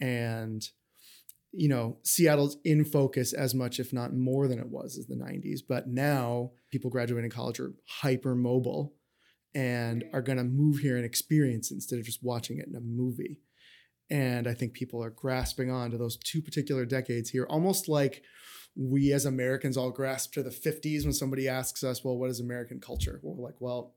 [0.00, 0.66] And,
[1.52, 5.16] you know, Seattle's in focus as much, if not more than it was as the
[5.16, 5.60] 90s.
[5.68, 8.94] But now people graduating college are hyper mobile
[9.54, 12.80] and are going to move here and experience instead of just watching it in a
[12.80, 13.40] movie.
[14.10, 18.22] And I think people are grasping on to those two particular decades here, almost like
[18.76, 22.40] we as Americans all grasp to the 50s when somebody asks us, well, what is
[22.40, 23.20] American culture?
[23.22, 23.94] We're like, well,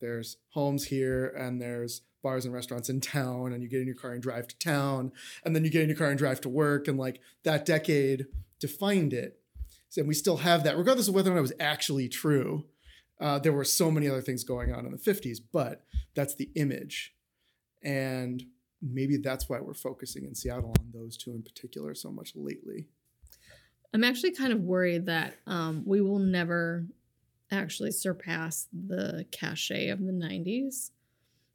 [0.00, 3.96] there's homes here and there's bars and restaurants in town, and you get in your
[3.96, 5.12] car and drive to town,
[5.44, 6.88] and then you get in your car and drive to work.
[6.88, 8.26] And like that decade
[8.58, 9.40] defined it.
[9.96, 12.64] And we still have that, regardless of whether or not it was actually true.
[13.20, 16.50] Uh, there were so many other things going on in the 50s, but that's the
[16.54, 17.14] image.
[17.82, 18.44] And
[18.80, 22.86] maybe that's why we're focusing in Seattle on those two in particular so much lately.
[23.92, 26.84] I'm actually kind of worried that um, we will never
[27.50, 30.90] actually surpass the cachet of the 90s.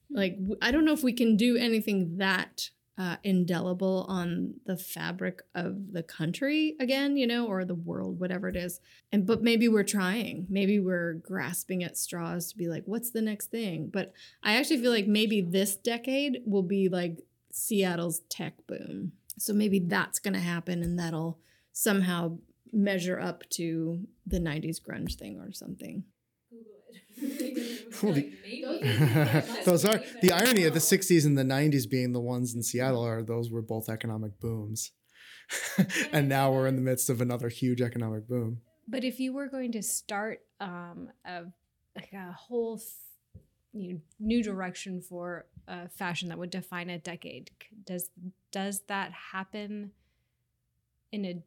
[0.09, 5.41] Like, I don't know if we can do anything that uh, indelible on the fabric
[5.55, 8.79] of the country again, you know, or the world, whatever it is.
[9.11, 10.45] And but maybe we're trying.
[10.49, 13.89] Maybe we're grasping at straws to be like, what's the next thing?
[13.91, 17.17] But I actually feel like maybe this decade will be like
[17.51, 19.13] Seattle's tech boom.
[19.39, 21.39] So maybe that's going to happen and that'll
[21.73, 22.37] somehow
[22.71, 26.03] measure up to the 90s grunge thing or something.
[28.01, 28.31] Well, the-
[29.65, 33.03] those are the irony of the 60s and the 90s being the ones in Seattle
[33.05, 34.91] are those were both economic booms.
[36.11, 38.61] and now we're in the midst of another huge economic boom.
[38.87, 41.43] But if you were going to start um, a
[41.95, 46.97] like a whole f- you know, new direction for uh, fashion that would define a
[46.97, 47.51] decade,
[47.85, 48.09] does
[48.51, 49.91] does that happen
[51.11, 51.43] in a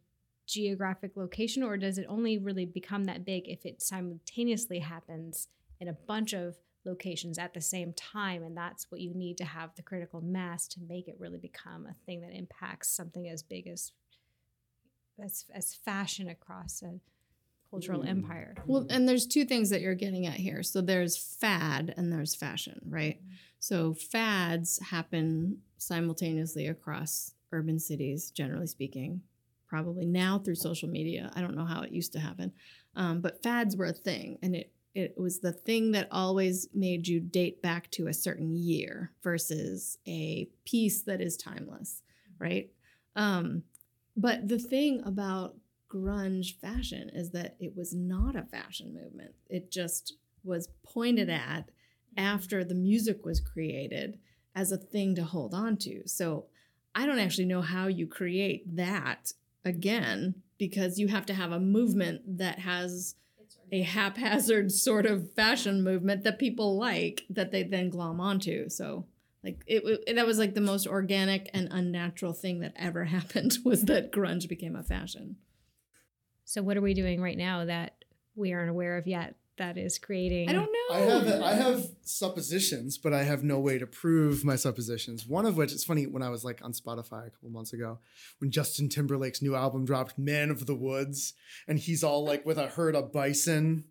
[0.46, 5.48] geographic location, or does it only really become that big if it simultaneously happens
[5.80, 8.42] in a bunch of locations at the same time?
[8.42, 11.86] And that's what you need to have the critical mass to make it really become
[11.86, 13.92] a thing that impacts something as big as
[15.22, 17.00] as, as fashion across a
[17.70, 18.08] cultural Mm.
[18.08, 18.54] empire.
[18.66, 20.62] Well, and there's two things that you're getting at here.
[20.62, 23.18] So there's fad and there's fashion, right?
[23.58, 29.22] So fads happen simultaneously across urban cities, generally speaking.
[29.68, 31.30] Probably now through social media.
[31.34, 32.52] I don't know how it used to happen,
[32.94, 37.06] um, but fads were a thing, and it it was the thing that always made
[37.06, 42.00] you date back to a certain year versus a piece that is timeless,
[42.38, 42.70] right?
[43.14, 43.64] Um,
[44.16, 45.54] but the thing about
[45.92, 49.34] grunge fashion is that it was not a fashion movement.
[49.50, 51.70] It just was pointed at
[52.16, 54.18] after the music was created
[54.54, 56.08] as a thing to hold on to.
[56.08, 56.46] So
[56.94, 59.32] I don't actually know how you create that
[59.66, 63.16] again because you have to have a movement that has
[63.72, 68.68] a haphazard sort of fashion movement that people like that they then glom onto.
[68.68, 69.06] So
[69.42, 73.58] like it, it that was like the most organic and unnatural thing that ever happened
[73.64, 75.36] was that grunge became a fashion.
[76.44, 78.04] So what are we doing right now that
[78.36, 80.94] we aren't aware of yet that is creating I don't know.
[80.94, 85.26] I have I have suppositions, but I have no way to prove my suppositions.
[85.26, 87.98] One of which it's funny when I was like on Spotify a couple months ago
[88.38, 91.34] when Justin Timberlake's new album dropped, Man of the Woods,
[91.66, 93.84] and he's all like with a herd of bison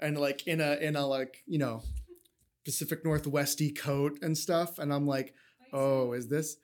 [0.00, 1.82] and like in a in a like, you know,
[2.64, 4.78] Pacific Northwesty coat and stuff.
[4.78, 5.34] And I'm like,
[5.72, 6.56] oh, is this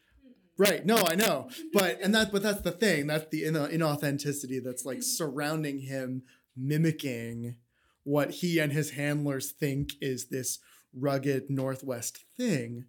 [0.57, 0.87] Right.
[0.87, 1.49] No, I know.
[1.73, 3.09] But and that but that's the thing.
[3.09, 6.23] That's the in- inauthenticity that's like surrounding him
[6.57, 7.57] mimicking
[8.05, 10.59] what he and his handlers think is this
[10.95, 12.85] rugged northwest thing.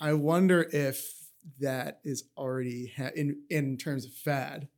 [0.00, 1.12] I wonder if
[1.60, 4.68] that is already ha- in in terms of fad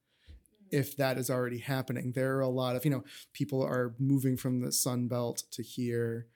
[0.70, 2.12] if that is already happening.
[2.12, 5.62] There are a lot of, you know, people are moving from the Sun Belt to
[5.62, 6.26] here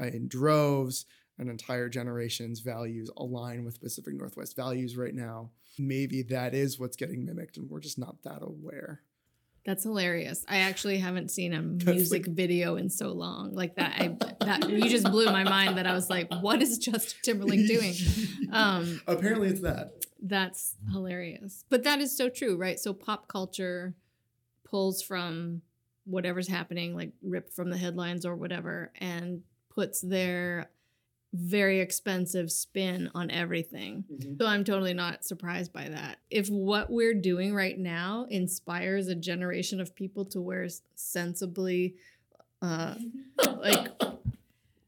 [0.00, 1.04] uh, in droves
[1.38, 5.50] an entire generation's values align with Pacific Northwest values right now.
[5.78, 9.00] Maybe that is what's getting mimicked, and we're just not that aware.
[9.64, 10.44] That's hilarious.
[10.48, 13.54] I actually haven't seen a music like- video in so long.
[13.54, 16.78] Like that I that you just blew my mind that I was like, what is
[16.78, 17.94] Justin Timberlake doing?
[18.52, 19.92] Um Apparently, it's that.
[20.20, 21.64] that's hilarious.
[21.70, 22.78] But that is so true, right?
[22.78, 23.94] So pop culture
[24.64, 25.62] pulls from
[26.04, 30.70] whatever's happening, like ripped from the headlines or whatever, and puts their
[31.32, 34.04] very expensive spin on everything.
[34.38, 36.18] So I'm totally not surprised by that.
[36.30, 41.94] If what we're doing right now inspires a generation of people to wear sensibly,
[42.60, 42.96] uh,
[43.58, 43.88] like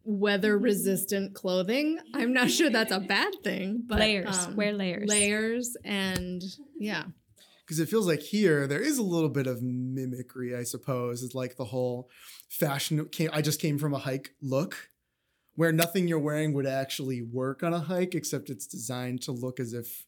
[0.05, 3.83] weather resistant clothing, I'm not sure that's a bad thing.
[3.87, 4.47] But layers.
[4.47, 5.09] um, Wear layers.
[5.09, 6.43] layers, and
[6.79, 7.05] yeah,
[7.65, 11.23] because it feels like here there is a little bit of mimicry, I suppose.
[11.23, 12.11] It's like the whole
[12.51, 13.03] fashion.
[13.07, 14.91] Came, I just came from a hike look,
[15.57, 19.61] where nothing you're wearing would actually work on a hike, except it's designed to look
[19.61, 20.05] as if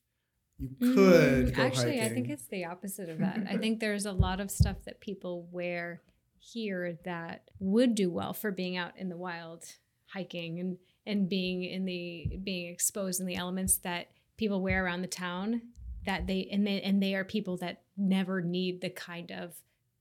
[0.59, 2.03] you could Mm, Actually, hiking.
[2.03, 3.47] I think it's the opposite of that.
[3.49, 6.03] I think there's a lot of stuff that people wear
[6.39, 9.65] here that would do well for being out in the wild
[10.07, 15.03] hiking and and being in the being exposed in the elements that people wear around
[15.03, 15.61] the town
[16.05, 19.57] that they and they and they are people that never need the kind of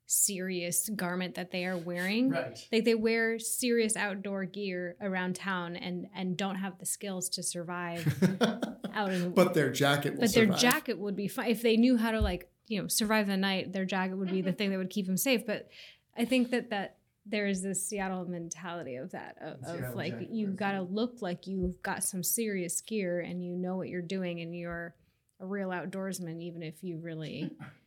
[0.08, 2.68] serious garment that they are wearing right.
[2.72, 7.42] like they wear serious outdoor gear around town and and don't have the skills to
[7.42, 8.06] survive
[8.94, 10.60] out in the but their jacket but their survive.
[10.60, 13.74] jacket would be fine if they knew how to like you know survive the night
[13.74, 15.70] their jacket would be the thing that would keep them safe but
[16.16, 20.56] i think that that there is this seattle mentality of that of, of like you've
[20.56, 24.42] got to look like you've got some serious gear and you know what you're doing
[24.42, 24.94] and you're
[25.40, 27.50] a real outdoorsman even if you really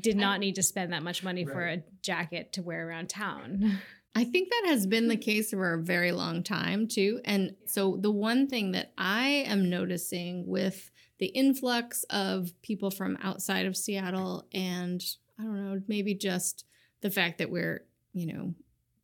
[0.00, 3.78] did not need to spend that much money for a jacket to wear around town.
[4.14, 7.20] I think that has been the case for a very long time too.
[7.24, 13.18] And so the one thing that I am noticing with the influx of people from
[13.22, 15.02] outside of Seattle and
[15.38, 16.64] I don't know, maybe just
[17.02, 18.54] the fact that we're, you know,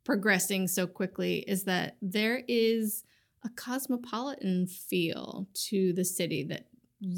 [0.04, 3.04] progressing so quickly is that there is
[3.44, 6.66] a cosmopolitan feel to the city that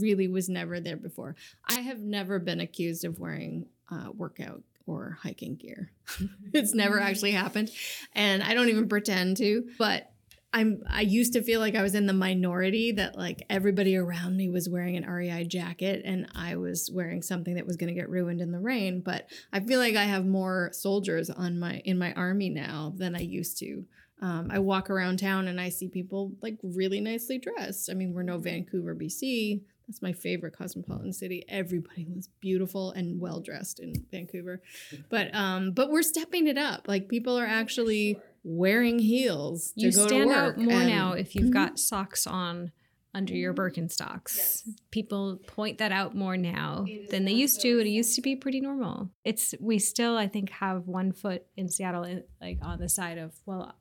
[0.01, 1.37] really was never there before.
[1.69, 5.91] I have never been accused of wearing uh, workout or hiking gear.
[6.53, 7.71] it's never actually happened,
[8.15, 9.65] and I don't even pretend to.
[9.79, 10.11] But
[10.55, 14.37] I'm I used to feel like I was in the minority that like everybody around
[14.37, 18.01] me was wearing an REI jacket and I was wearing something that was going to
[18.01, 21.83] get ruined in the rain, but I feel like I have more soldiers on my
[21.85, 23.85] in my army now than I used to.
[24.23, 27.91] Um, I walk around town and I see people like really nicely dressed.
[27.91, 29.61] I mean, we're no Vancouver, BC.
[29.87, 31.45] That's my favorite cosmopolitan city.
[31.49, 34.63] Everybody was beautiful and well dressed in Vancouver,
[35.11, 36.89] but um, but we're stepping it up.
[36.89, 41.13] Like people are actually wearing heels to You go to stand out more and- now
[41.13, 41.53] if you've Mhm.
[41.53, 42.73] got socks on
[43.17, 44.37] under your Birkenstocks.
[44.37, 44.69] Yes.
[44.91, 47.79] People point that out more now than they used to.
[47.81, 49.11] It used to be pretty normal.
[49.25, 53.35] It's we still I think have one foot in Seattle like on the side of
[53.47, 53.75] well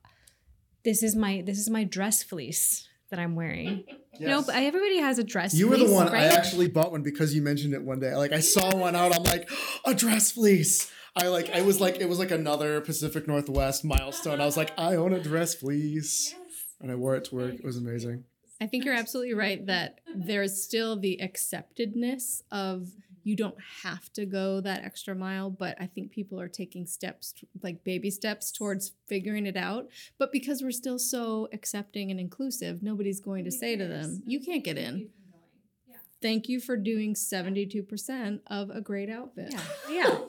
[0.84, 3.84] this is my this is my dress fleece that I'm wearing.
[4.18, 4.46] Yes.
[4.46, 6.22] but everybody has a dress You were the one right?
[6.30, 8.14] I actually bought one because you mentioned it one day.
[8.14, 9.50] Like I saw one out, I'm like,
[9.84, 10.90] a dress fleece.
[11.16, 14.40] I like I was like it was like another Pacific Northwest milestone.
[14.40, 16.34] I was like, I own a dress fleece.
[16.80, 17.54] And I wore it to work.
[17.54, 18.24] It was amazing.
[18.60, 22.88] I think you're absolutely right that there's still the acceptedness of
[23.24, 27.34] you don't have to go that extra mile, but I think people are taking steps,
[27.62, 29.88] like baby steps, towards figuring it out.
[30.18, 34.40] But because we're still so accepting and inclusive, nobody's going to say to them, you
[34.40, 35.08] can't get in.
[36.22, 39.52] Thank you for doing 72% of a great outfit.
[39.52, 39.60] Yeah.
[39.90, 40.18] Yeah.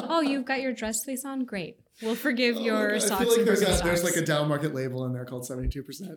[0.00, 1.44] oh, you've got your dress fleece on?
[1.44, 1.78] Great.
[2.02, 3.82] We'll forgive Oh my your God, I feel like and there's, a, Birkenstocks.
[3.84, 6.16] there's like a down market label in there called 72%.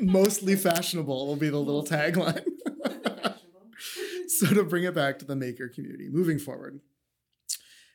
[0.00, 2.44] Mostly fashionable will be the little tagline.
[4.46, 6.80] so to bring it back to the maker community, moving forward,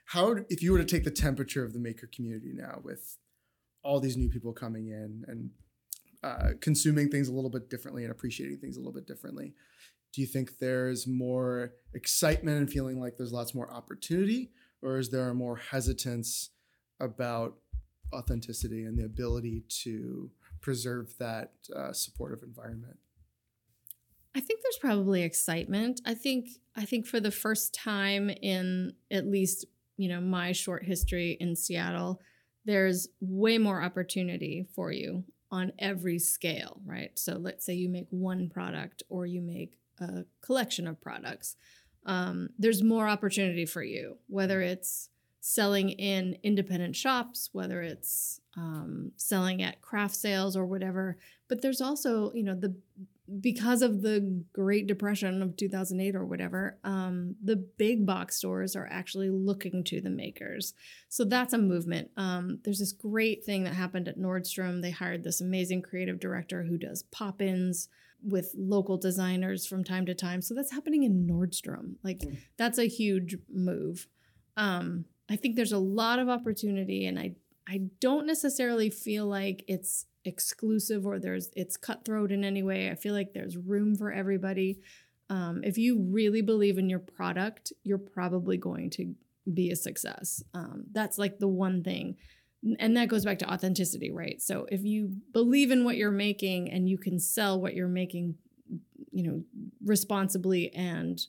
[0.08, 3.18] how if you were to take the temperature of the maker community now with
[3.84, 5.50] all these new people coming in and
[6.24, 9.54] uh, consuming things a little bit differently and appreciating things a little bit differently,
[10.14, 15.10] do you think there's more excitement and feeling like there's lots more opportunity, or is
[15.10, 16.52] there more hesitance
[17.00, 17.56] about
[18.14, 20.30] authenticity and the ability to
[20.62, 22.98] preserve that uh, supportive environment?
[24.36, 26.02] I think there's probably excitement.
[26.06, 29.66] I think I think for the first time in at least,
[29.98, 32.20] you know, my short history in Seattle,
[32.66, 37.12] there's way more opportunity for you on every scale, right?
[37.14, 41.56] So let's say you make one product or you make a collection of products.
[42.06, 45.10] Um, there's more opportunity for you, whether it's
[45.42, 51.18] selling in independent shops, whether it's um, selling at craft sales or whatever.
[51.48, 52.76] But there's also, you know, the
[53.40, 58.88] because of the Great Depression of 2008 or whatever, um, the big box stores are
[58.92, 60.74] actually looking to the makers.
[61.10, 62.12] So that's a movement.
[62.18, 64.82] Um, there's this great thing that happened at Nordstrom.
[64.82, 67.90] They hired this amazing creative director who does pop ins
[68.24, 70.42] with local designers from time to time.
[70.42, 71.96] So that's happening in Nordstrom.
[72.04, 72.38] Like, Mm.
[72.58, 74.08] that's a huge move.
[74.56, 79.64] Um, I think there's a lot of opportunity, and I I don't necessarily feel like
[79.70, 82.90] it's exclusive or there's it's cutthroat in any way.
[82.90, 84.80] I feel like there's room for everybody.
[85.30, 89.16] Um, if you really believe in your product, you're probably going to
[89.52, 90.44] be a success.
[90.54, 92.18] Um, that's like the one thing.
[92.80, 94.42] And that goes back to authenticity, right?
[94.42, 98.36] So if you believe in what you're making and you can sell what you're making,
[99.12, 99.44] you know,
[99.84, 101.20] responsibly and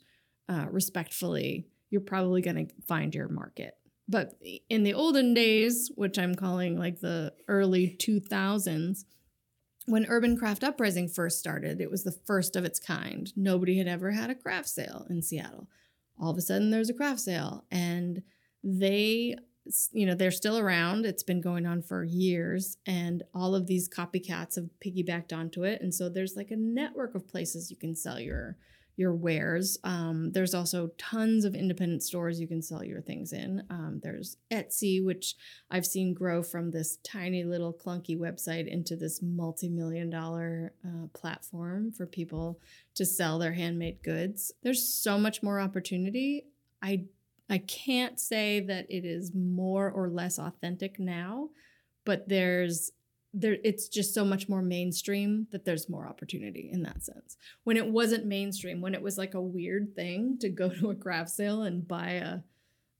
[0.48, 3.76] uh, respectfully, you're probably going to find your market.
[4.08, 4.38] But
[4.68, 9.04] in the olden days, which I'm calling like the early 2000s,
[9.86, 13.32] when Urban Craft Uprising first started, it was the first of its kind.
[13.36, 15.68] Nobody had ever had a craft sale in Seattle.
[16.18, 18.22] All of a sudden, there's a craft sale, and
[18.62, 19.36] they,
[19.92, 21.04] you know, they're still around.
[21.04, 25.82] It's been going on for years, and all of these copycats have piggybacked onto it.
[25.82, 28.56] And so there's like a network of places you can sell your
[28.96, 29.78] your wares.
[29.82, 33.64] Um, there's also tons of independent stores you can sell your things in.
[33.70, 35.34] Um, there's Etsy, which
[35.70, 41.92] I've seen grow from this tiny little clunky website into this multi-million dollar uh, platform
[41.92, 42.60] for people
[42.94, 44.52] to sell their handmade goods.
[44.62, 46.46] There's so much more opportunity.
[46.80, 47.06] I
[47.50, 51.50] I can't say that it is more or less authentic now,
[52.06, 52.92] but there's
[53.34, 57.36] there it's just so much more mainstream that there's more opportunity in that sense.
[57.64, 60.94] When it wasn't mainstream, when it was like a weird thing to go to a
[60.94, 62.38] craft sale and buy a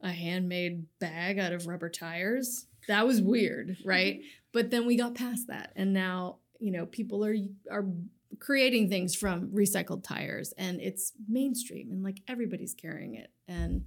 [0.01, 4.21] a handmade bag out of rubber tires, that was weird, right?
[4.53, 7.37] But then we got past that and now, you know, people are
[7.71, 7.87] are
[8.41, 13.85] creating things from recycled tires and it's mainstream and like everybody's carrying it and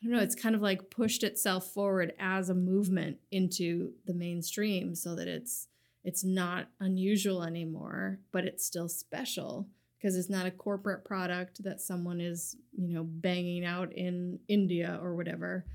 [0.00, 4.14] I don't know, it's kind of like pushed itself forward as a movement into the
[4.14, 5.68] mainstream so that it's
[6.04, 11.80] it's not unusual anymore, but it's still special because it's not a corporate product that
[11.80, 15.66] someone is you know banging out in India or whatever.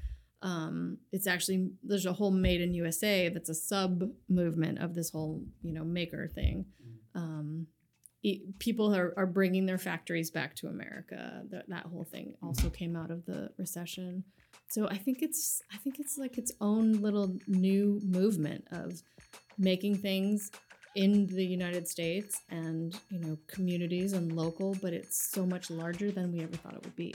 [0.41, 5.11] Um, it's actually there's a whole made in USA that's a sub movement of this
[5.11, 6.65] whole you know maker thing.
[7.13, 7.67] Um,
[8.23, 11.43] e- people are, are bringing their factories back to America.
[11.51, 14.23] That, that whole thing also came out of the recession.
[14.67, 19.01] So I think it's I think it's like its own little new movement of
[19.57, 20.51] making things
[20.95, 26.11] in the United States and you know communities and local, but it's so much larger
[26.11, 27.13] than we ever thought it would be.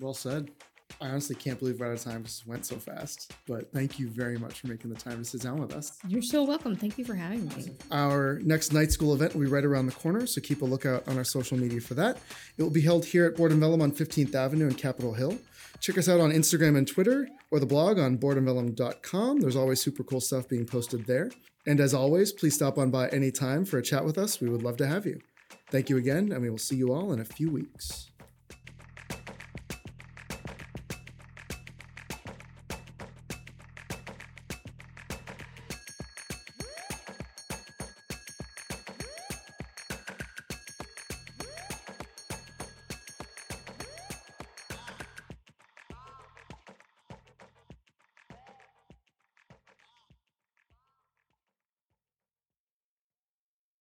[0.00, 0.50] Well said.
[1.00, 2.22] I honestly can't believe we're out of time.
[2.22, 3.32] This went so fast.
[3.48, 5.98] But thank you very much for making the time to sit down with us.
[6.06, 6.76] You're so welcome.
[6.76, 7.70] Thank you for having me.
[7.90, 11.08] Our next night school event will be right around the corner, so keep a lookout
[11.08, 12.18] on our social media for that.
[12.56, 15.38] It will be held here at Board and Vellum on 15th Avenue in Capitol Hill.
[15.82, 19.40] Check us out on Instagram and Twitter or the blog on boardandvellum.com.
[19.40, 21.28] There's always super cool stuff being posted there.
[21.66, 24.40] And as always, please stop on by anytime for a chat with us.
[24.40, 25.20] We would love to have you.
[25.72, 28.11] Thank you again, and we will see you all in a few weeks.